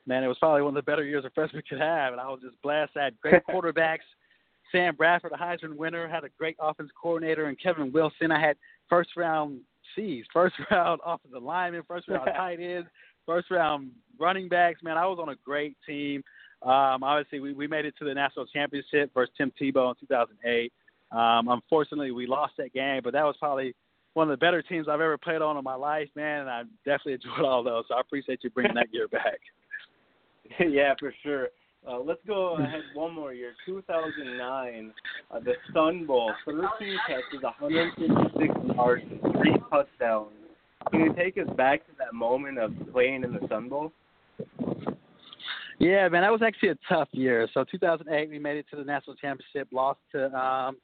[0.08, 2.14] man, it was probably one of the better years a freshman could have.
[2.14, 2.98] And I was just blessed.
[2.98, 4.00] I had great quarterbacks.
[4.72, 8.32] Sam Bradford, a Heisman winner, had a great offense coordinator, and Kevin Wilson.
[8.32, 8.58] I had
[8.90, 9.60] first round
[9.96, 12.88] C's, first round offensive lineman, first round tight ends,
[13.26, 14.84] first round running backs.
[14.84, 16.24] Man, I was on a great team.
[16.62, 20.74] Um, obviously, we, we made it to the national championship versus Tim Tebow in 2008.
[21.12, 23.76] Um, unfortunately, we lost that game, but that was probably
[24.14, 26.42] one of the better teams I've ever played on in my life, man.
[26.42, 27.86] And I definitely enjoyed all those.
[27.88, 29.40] So I appreciate you bringing that gear back.
[30.60, 31.50] yeah, for sure.
[31.88, 33.54] Uh, let's go ahead one more year.
[33.66, 34.92] 2009,
[35.30, 36.34] uh, the Sun Bowl.
[36.46, 36.68] 13
[37.08, 39.04] catches, 156 yards,
[39.38, 40.32] three touchdowns.
[40.90, 43.92] Can you take us back to that moment of playing in the Sun Bowl?
[45.78, 47.48] Yeah, man, that was actually a tough year.
[47.54, 50.78] So 2008, we made it to the national championship, lost to um,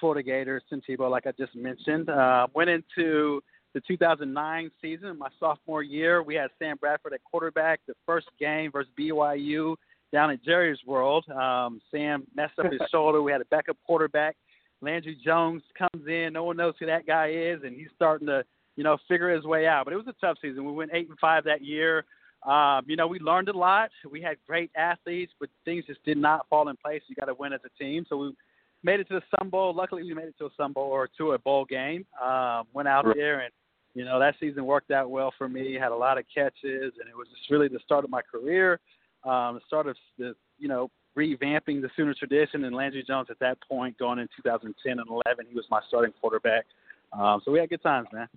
[0.00, 2.10] Florida Gators, Tim Tebow, like I just mentioned.
[2.10, 3.40] Uh, went into
[3.72, 6.22] the 2009 season, my sophomore year.
[6.22, 7.80] We had Sam Bradford at quarterback.
[7.86, 9.76] The first game versus BYU
[10.12, 11.24] down at Jerry's World.
[11.30, 13.22] Um, Sam messed up his shoulder.
[13.22, 14.36] We had a backup quarterback.
[14.80, 16.32] Landry Jones comes in.
[16.32, 18.44] No one knows who that guy is, and he's starting to,
[18.76, 19.84] you know, figure his way out.
[19.84, 20.64] But it was a tough season.
[20.64, 22.04] We went eight and five that year.
[22.42, 23.90] Um, you know, we learned a lot.
[24.10, 27.02] We had great athletes, but things just did not fall in place.
[27.06, 28.04] You got to win as a team.
[28.08, 28.34] So we
[28.82, 29.72] made it to the Sun Bowl.
[29.72, 32.04] Luckily, we made it to a Sun Bowl or to a bowl game.
[32.22, 33.52] Um, went out there and
[33.94, 35.74] you know that season worked out well for me.
[35.74, 38.80] Had a lot of catches, and it was just really the start of my career,
[39.24, 42.64] um, start of the you know revamping the Sooner tradition.
[42.64, 46.12] And Landry Jones at that point, going in 2010 and 11, he was my starting
[46.20, 46.64] quarterback.
[47.12, 48.28] Um, so we had good times, man.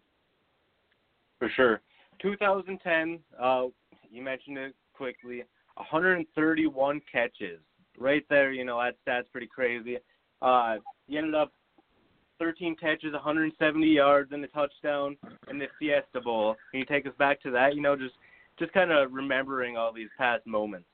[1.40, 1.82] For sure.
[2.22, 3.66] 2010, uh,
[4.10, 5.44] you mentioned it quickly.
[5.76, 7.60] 131 catches,
[7.98, 8.52] right there.
[8.52, 9.98] You know that stat's pretty crazy.
[10.42, 10.76] Uh,
[11.08, 11.52] you ended up
[12.40, 15.18] 13 catches, 170 yards, and a touchdown
[15.50, 16.56] in the Fiesta Bowl.
[16.72, 17.76] Can you take us back to that?
[17.76, 18.16] You know, just
[18.60, 20.88] just kind of remembering all these past moments.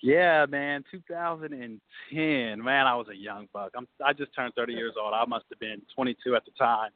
[0.00, 2.62] Yeah, man, 2010.
[2.64, 3.72] Man, I was a young buck.
[3.76, 5.12] I'm I just turned 30 years old.
[5.12, 6.90] I must have been 22 at the time.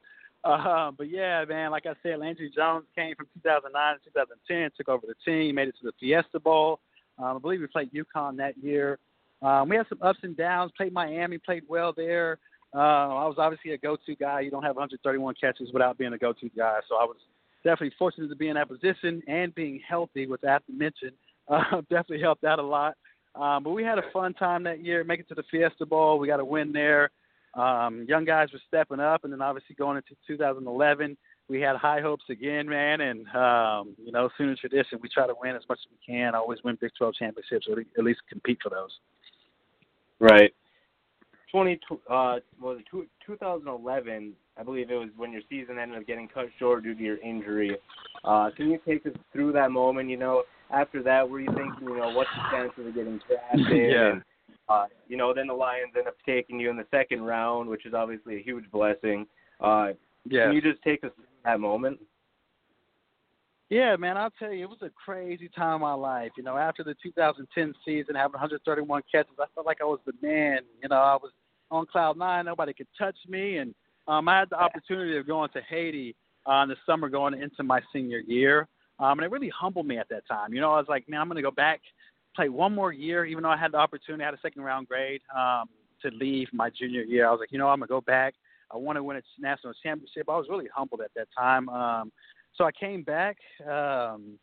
[0.44, 4.88] Uh, but yeah, man, like I said, Landry Jones came from 2009 to 2010, took
[4.88, 6.80] over the team, made it to the Fiesta Bowl.
[7.18, 8.98] Um, I believe we played UConn that year.
[9.40, 10.72] Um, we had some ups and downs.
[10.76, 12.38] Played Miami, played well there.
[12.74, 14.40] Uh, I was obviously a go-to guy.
[14.40, 16.78] You don't have 131 catches without being a go-to guy.
[16.88, 17.16] So I was
[17.64, 21.10] definitely fortunate to be in that position and being healthy, which I have to mention,
[21.48, 22.96] uh, definitely helped out a lot.
[23.34, 26.18] Um, but we had a fun time that year, make it to the Fiesta Bowl.
[26.18, 27.10] We got a win there.
[27.54, 31.16] Um, young guys were stepping up, and then obviously going into 2011,
[31.48, 33.00] we had high hopes again, man.
[33.00, 36.34] And um, you know, Sooner tradition, we try to win as much as we can.
[36.34, 38.90] Always win Big 12 championships, or at least compete for those.
[40.18, 40.54] Right.
[41.52, 41.78] 20
[42.10, 46.46] uh was it 2011 I believe it was when your season ended up getting cut
[46.58, 47.76] short due to your injury.
[48.24, 51.88] Uh can you take us through that moment, you know, after that were you thinking,
[51.88, 54.12] you know, what's the chances of getting drafted yeah.
[54.12, 54.22] and
[54.68, 57.86] uh you know, then the Lions end up taking you in the second round, which
[57.86, 59.26] is obviously a huge blessing.
[59.60, 59.88] Uh
[60.28, 60.46] yeah.
[60.46, 62.00] can you just take us through that moment?
[63.72, 66.32] Yeah, man, I'll tell you, it was a crazy time in my life.
[66.36, 70.12] You know, after the 2010 season, having 131 catches, I felt like I was the
[70.20, 70.58] man.
[70.82, 71.32] You know, I was
[71.72, 72.44] on cloud nine.
[72.44, 73.74] Nobody could touch me, and
[74.06, 76.14] um, I had the opportunity of going to Haiti
[76.48, 78.68] uh, in the summer, going into my senior year,
[79.00, 80.52] um, and it really humbled me at that time.
[80.52, 81.80] You know, I was like, man, I'm going to go back,
[82.36, 84.22] play one more year, even though I had the opportunity.
[84.22, 85.68] I had a second round grade um,
[86.02, 87.26] to leave my junior year.
[87.26, 88.34] I was like, you know, I'm going to go back.
[88.72, 90.28] I want to win a national championship.
[90.28, 91.68] I was really humbled at that time.
[91.68, 92.12] Um,
[92.54, 93.36] so I came back,
[93.70, 94.38] um,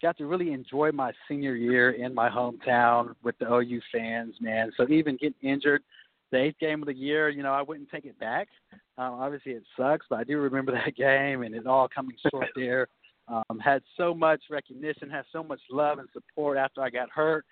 [0.00, 4.72] got to really enjoy my senior year in my hometown with the OU fans, man.
[4.76, 5.82] So even getting injured,
[6.38, 8.48] eighth game of the year, you know, I wouldn't take it back.
[8.98, 12.48] Um, obviously, it sucks, but I do remember that game and it all coming short
[12.56, 12.88] there.
[13.28, 17.44] Um, had so much recognition, had so much love and support after I got hurt.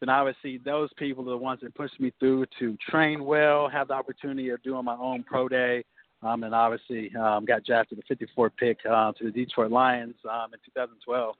[0.00, 3.88] Then obviously those people are the ones that pushed me through to train well, have
[3.88, 5.84] the opportunity of doing my own pro day,
[6.22, 10.52] um, and obviously um, got drafted the 54th pick uh, to the Detroit Lions um,
[10.52, 11.34] in 2012.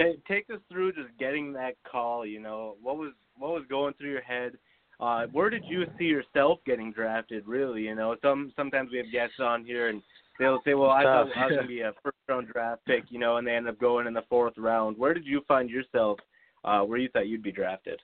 [0.00, 2.24] Take take us through just getting that call.
[2.26, 4.52] You know, what was what was going through your head?
[5.00, 7.46] Uh, where did you see yourself getting drafted?
[7.46, 10.02] Really, you know, some sometimes we have guests on here and
[10.38, 13.04] they'll say, "Well, I thought I was going to be a first round draft pick,"
[13.08, 14.98] you know, and they end up going in the fourth round.
[14.98, 16.18] Where did you find yourself?
[16.62, 17.98] Uh, where you thought you'd be drafted?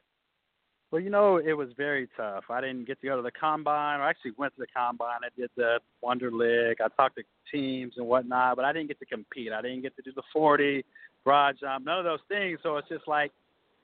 [0.91, 2.45] Well, you know, it was very tough.
[2.49, 4.01] I didn't get to go to the combine.
[4.01, 5.21] I actually went to the combine.
[5.25, 6.77] I did the Wonderlic.
[6.81, 9.53] I talked to teams and whatnot, but I didn't get to compete.
[9.53, 10.85] I didn't get to do the 40,
[11.27, 12.61] broad jump, none of those things.
[12.63, 13.33] So it's just like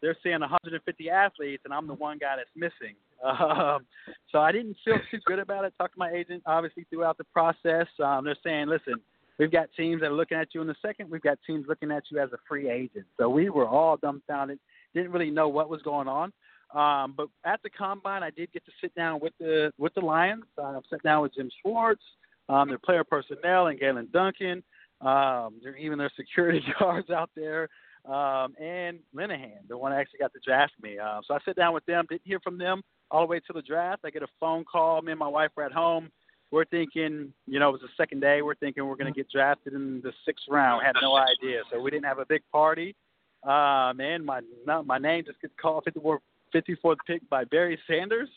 [0.00, 2.96] they're seeing 150 athletes, and I'm the one guy that's missing.
[3.22, 3.86] Um,
[4.32, 5.72] so I didn't feel too good about it.
[5.78, 7.86] Talked to my agent, obviously, throughout the process.
[8.02, 8.94] Um, they're saying, listen,
[9.38, 11.08] we've got teams that are looking at you in the second.
[11.08, 13.06] We've got teams looking at you as a free agent.
[13.18, 14.58] So we were all dumbfounded.
[14.92, 16.32] Didn't really know what was going on.
[16.74, 20.00] Um, but at the combine, I did get to sit down with the with the
[20.00, 20.42] Lions.
[20.58, 22.02] I sat down with Jim Schwartz,
[22.48, 24.64] um, their player personnel, and Galen Duncan.
[25.02, 27.68] Um, even their security guards out there,
[28.04, 30.98] um, and Linehan, the one that actually got to draft me.
[30.98, 32.06] Uh, so I sit down with them.
[32.08, 34.02] Didn't hear from them all the way to the draft.
[34.04, 35.02] I get a phone call.
[35.02, 36.10] Me and my wife were at home.
[36.50, 38.42] We're thinking, you know, it was the second day.
[38.42, 40.84] We're thinking we're going to get drafted in the sixth round.
[40.84, 42.94] Had no idea, so we didn't have a big party.
[43.42, 44.40] Um, and my
[44.84, 46.20] my name just gets called 54
[46.54, 48.28] 54th pick by Barry Sanders.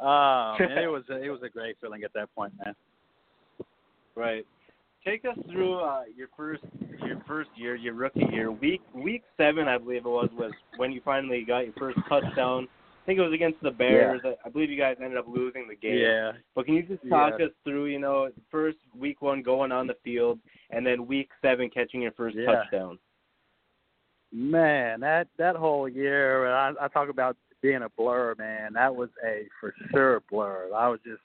[0.00, 2.74] Um, and it was a, it was a great feeling at that point, man.
[4.14, 4.46] Right.
[5.04, 6.62] Take us through uh, your first
[7.06, 8.50] your first year, your rookie year.
[8.50, 12.68] Week week seven, I believe it was, was when you finally got your first touchdown
[13.04, 14.22] I think it was against the Bears.
[14.24, 15.98] I, I believe you guys ended up losing the game.
[15.98, 16.32] Yeah.
[16.54, 17.46] But can you just talk Yeah.
[17.46, 20.38] us through, you know, first week one going on the field,
[20.70, 22.46] and then week seven catching your first Yeah.
[22.46, 22.98] touchdown?
[24.32, 28.72] Man, that that whole year, I, I talk about being a blur, man.
[28.72, 30.70] That was a for sure blur.
[30.74, 31.22] I was just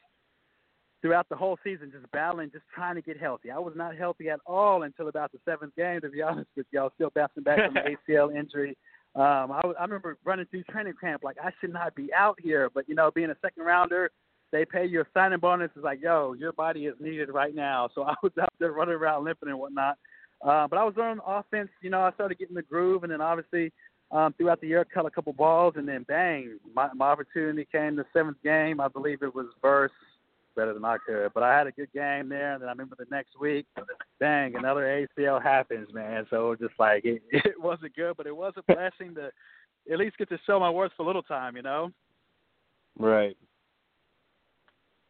[1.02, 3.52] throughout the whole season just battling, just trying to get healthy.
[3.52, 6.02] I was not healthy at all until about the seventh game.
[6.02, 8.78] To be honest with was still bouncing back from the ACL injury.
[9.16, 12.70] Um, I, I remember running through training camp like I should not be out here,
[12.74, 14.12] but you know, being a second rounder,
[14.52, 15.72] they pay you a signing bonus.
[15.76, 17.90] It's like, yo, your body is needed right now.
[17.96, 19.98] So I was out there running around limping and whatnot.
[20.42, 21.70] Uh, but I was on offense.
[21.82, 23.74] You know, I started getting the groove, and then obviously
[24.12, 27.68] um, throughout the year, I cut a couple balls, and then bang, my, my opportunity
[27.70, 28.80] came the seventh game.
[28.80, 29.92] I believe it was verse
[30.60, 32.54] better than I could, but I had a good game there.
[32.54, 33.66] And then I remember the next week,
[34.20, 36.26] bang, another ACL happens, man.
[36.30, 39.32] So it was just like it, it wasn't good, but it was a blessing to
[39.92, 41.92] at least get to show my worth for a little time, you know.
[42.98, 43.38] Right.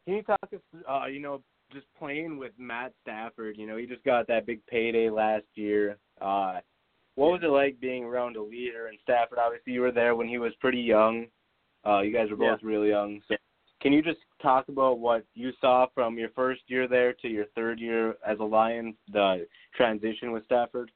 [0.06, 1.42] Can you talk us, uh, you know,
[1.72, 3.56] just playing with Matt Stafford?
[3.58, 5.98] You know, he just got that big payday last year.
[6.20, 6.60] Uh,
[7.16, 8.86] what was it like being around a leader?
[8.86, 11.26] And Stafford, obviously, you were there when he was pretty young.
[11.86, 13.20] Uh, you guys were both really young.
[13.28, 13.34] So,
[13.80, 17.46] can you just talk about what you saw from your first year there to your
[17.54, 20.90] third year as a Lion, the transition with Stafford?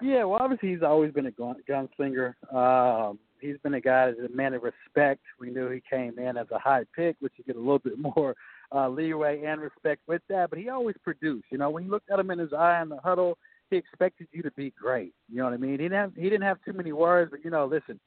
[0.00, 2.34] Yeah, well, obviously he's always been a gun- gunslinger.
[2.52, 5.20] Um, he's been a guy that's a man of respect.
[5.38, 7.98] We knew he came in as a high pick, which you get a little bit
[8.16, 8.34] more
[8.74, 10.50] uh, leeway and respect with that.
[10.50, 11.46] But he always produced.
[11.50, 13.38] You know, when you looked at him in his eye in the huddle,
[13.70, 15.14] he expected you to be great.
[15.28, 15.72] You know what I mean?
[15.72, 18.00] He didn't have he didn't have too many words, but you know, listen,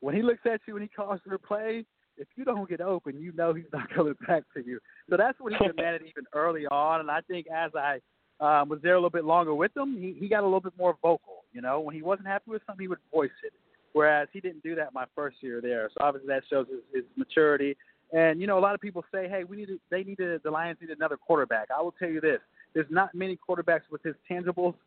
[0.00, 1.84] when he looks at you and he calls a play,
[2.18, 4.78] if you don't get open, you know he's not coming back to you.
[5.10, 7.00] So that's what he demanded even early on.
[7.00, 8.00] And I think as I
[8.40, 10.74] um, was there a little bit longer with him, he, he got a little bit
[10.78, 11.44] more vocal.
[11.52, 13.52] You know, when he wasn't happy with something, he would voice it.
[13.92, 15.88] Whereas he didn't do that my first year there.
[15.94, 17.76] So obviously that shows his, his maturity.
[18.12, 20.38] And you know, a lot of people say, "Hey, we need to, they need to,
[20.44, 22.38] the Lions need another quarterback." I will tell you this:
[22.74, 24.74] there's not many quarterbacks with his tangibles.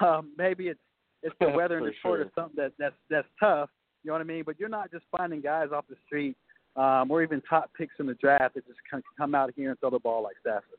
[0.00, 0.78] Um, maybe it's
[1.24, 2.20] it's the weather in Detroit sure.
[2.20, 3.68] or something that that's that's tough.
[4.04, 4.44] You know what I mean?
[4.46, 6.36] But you're not just finding guys off the street
[6.76, 9.80] um, or even top picks in the draft that just can come out here and
[9.80, 10.78] throw the ball like Stafford.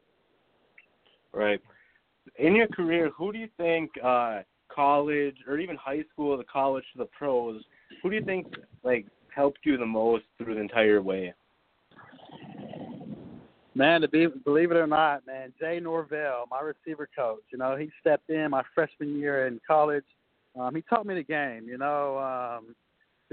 [1.34, 1.62] Right.
[2.38, 4.41] In your career, who do you think uh
[4.74, 7.64] college or even high school, the college to the pros,
[8.02, 8.48] who do you think
[8.84, 11.34] like helped you the most through the entire way?
[13.76, 17.76] Man, to be believe it or not, man, Jay Norvell, my receiver coach, you know,
[17.76, 20.06] he stepped in my freshman year in college.
[20.60, 22.76] Um, he taught me the game, you know, um,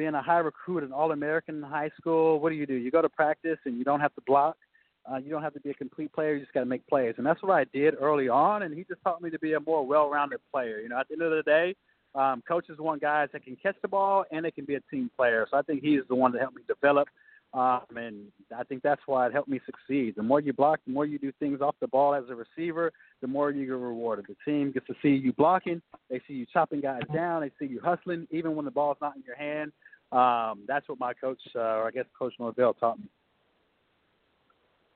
[0.00, 2.40] being a high recruit, an All American in high school.
[2.40, 2.72] What do you do?
[2.72, 4.56] You go to practice and you don't have to block.
[5.04, 6.32] Uh, you don't have to be a complete player.
[6.32, 8.62] You just got to make plays, and that's what I did early on.
[8.62, 10.78] And he just taught me to be a more well-rounded player.
[10.80, 11.74] You know, at the end of the day,
[12.14, 15.10] um, coaches want guys that can catch the ball and they can be a team
[15.14, 15.46] player.
[15.50, 17.08] So I think he's the one that helped me develop,
[17.52, 20.14] um, and I think that's why it helped me succeed.
[20.16, 22.90] The more you block, the more you do things off the ball as a receiver,
[23.20, 24.24] the more you get rewarded.
[24.28, 27.70] The team gets to see you blocking, they see you chopping guys down, they see
[27.70, 29.72] you hustling, even when the ball's not in your hand.
[30.12, 33.06] Um, that's what my coach, uh, or I guess Coach Norvell, taught me.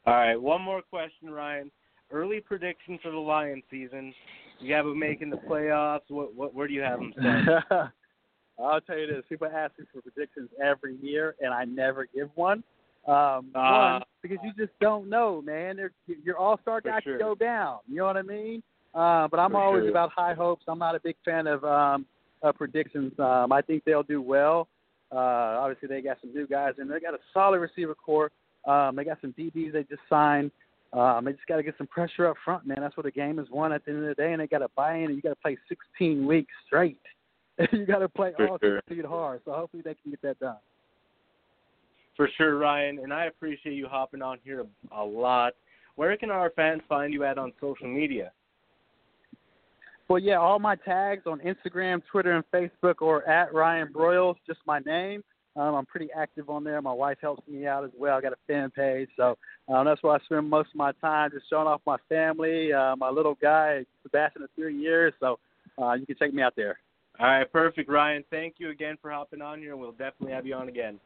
[0.06, 1.70] All right, one more question, Ryan.
[2.12, 4.12] Early prediction for the Lions season.
[4.60, 6.02] You have them making the playoffs.
[6.08, 7.14] What, what where do you have them?
[8.62, 12.28] I'll tell you this: people ask me for predictions every year, and I never give
[12.34, 12.62] one.
[13.06, 13.92] Um, Ah.
[13.94, 15.76] one because you just don't know, man.
[15.76, 17.18] They're, your all-star guy sure.
[17.18, 17.78] can go down.
[17.88, 18.62] You know what I mean?
[18.94, 19.90] Uh, but I'm For always sure.
[19.90, 20.64] about high hopes.
[20.68, 22.06] I'm not a big fan of um,
[22.42, 23.12] uh, predictions.
[23.18, 24.68] Um, I think they'll do well.
[25.14, 26.90] Uh, obviously, they got some new guys and.
[26.90, 28.30] They got a solid receiver core.
[28.66, 30.50] Um, they got some DBs they just signed.
[30.92, 32.78] Um, they just got to get some pressure up front, man.
[32.80, 34.58] That's what the game is won at the end of the day, and they got
[34.58, 37.00] to buy in, and you got to play 16 weeks straight.
[37.72, 38.80] you got to play For all sure.
[38.88, 39.40] 16 hard.
[39.44, 40.56] So hopefully they can get that done.
[42.16, 44.60] For sure, Ryan, and I appreciate you hopping on here
[44.92, 45.54] a, a lot.
[45.96, 48.30] Where can our fans find you at on social media?
[50.08, 54.60] Well, yeah, all my tags on Instagram, Twitter, and Facebook are at Ryan Broyles, just
[54.66, 55.24] my name.
[55.56, 56.82] Um, I'm pretty active on there.
[56.82, 58.16] My wife helps me out as well.
[58.18, 61.30] I got a fan page, so um, that's where I spend most of my time,
[61.32, 65.14] just showing off my family, uh, my little guy, Sebastian, of three years.
[65.20, 65.38] So
[65.80, 66.78] uh, you can check me out there.
[67.20, 68.24] All right, perfect, Ryan.
[68.30, 70.98] Thank you again for hopping on here, and we'll definitely have you on again.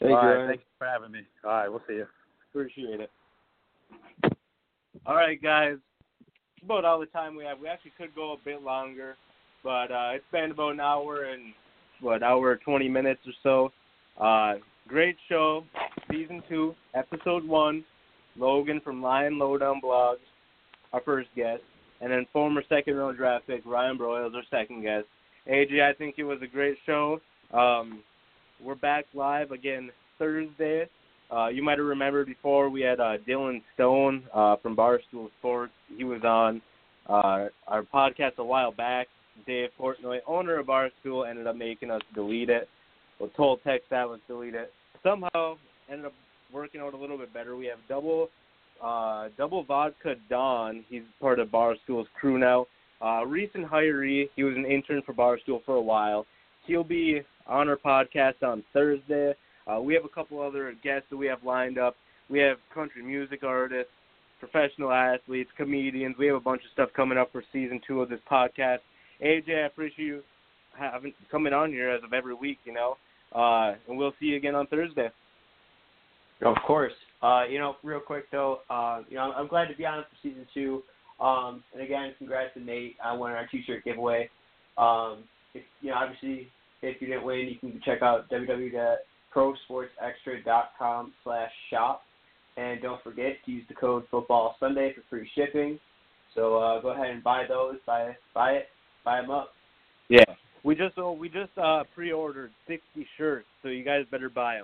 [0.00, 1.20] Thank all you, right, thanks for having me.
[1.44, 2.06] All right, we'll see you.
[2.50, 3.10] Appreciate it.
[5.06, 5.76] All right, guys.
[6.64, 7.60] About all the time we have.
[7.60, 9.16] We actually could go a bit longer,
[9.62, 11.52] but uh, it's been about an hour and
[12.00, 13.32] what hour twenty minutes or
[14.18, 14.22] so.
[14.24, 14.54] Uh,
[14.88, 15.64] great show,
[16.10, 17.84] season two, episode one.
[18.36, 20.16] Logan from Lion Lowdown Blogs,
[20.94, 21.62] our first guest,
[22.00, 25.04] and then former second round draft pick Ryan Broyles, our second guest.
[25.46, 27.20] AJ, I think it was a great show.
[27.52, 28.02] Um,
[28.62, 30.88] we're back live again Thursday.
[31.34, 35.72] Uh, you might have remembered before we had uh, Dylan Stone uh, from Barstool Sports.
[35.96, 36.62] He was on
[37.08, 39.08] uh, our podcast a while back.
[39.46, 42.68] Dave Portnoy, owner of Barstool, ended up making us delete it.
[43.18, 44.72] Well, told Text that was delete it.
[45.02, 45.56] Somehow
[45.90, 46.12] ended up
[46.52, 47.56] working out a little bit better.
[47.56, 48.28] We have double
[48.82, 50.84] uh, double vodka Don.
[50.88, 52.66] He's part of Barstool's crew now.
[53.04, 54.28] Uh, recent hiree.
[54.36, 56.26] He was an intern for Barstool for a while.
[56.66, 59.34] He'll be on our podcast on Thursday.
[59.66, 61.96] Uh, we have a couple other guests that we have lined up.
[62.28, 63.92] We have country music artists,
[64.40, 66.16] professional athletes, comedians.
[66.18, 68.78] We have a bunch of stuff coming up for season two of this podcast.
[69.22, 70.22] AJ, I appreciate you
[70.78, 72.58] having coming on here as of every week.
[72.64, 72.96] You know,
[73.34, 75.10] uh, and we'll see you again on Thursday.
[76.42, 76.92] Of course.
[77.22, 80.16] Uh, you know, real quick though, uh, you know, I'm glad to be on for
[80.22, 80.82] season two.
[81.20, 84.28] Um, and again, congrats to Nate on winning our T-shirt giveaway.
[84.76, 85.24] Um,
[85.54, 86.48] if, you know, obviously,
[86.82, 88.28] if you didn't win, you can check out
[89.34, 92.02] www.prosportsextra.com slash shop.
[92.56, 95.78] And don't forget to use the code Football Sunday for free shipping.
[96.34, 97.76] So uh, go ahead and buy those.
[97.86, 98.66] Buy buy it.
[99.04, 99.50] Buy them up.
[100.08, 100.24] Yeah,
[100.62, 104.56] we just oh, we just uh, pre-ordered 60 shirts, so you guys better buy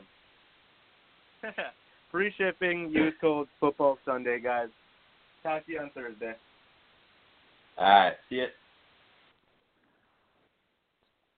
[1.43, 1.53] them.
[2.11, 2.91] free shipping.
[2.93, 4.69] Use code Football Sunday, guys.
[5.43, 6.35] Talk to you on Thursday.
[7.79, 8.13] All right.
[8.29, 8.47] See you.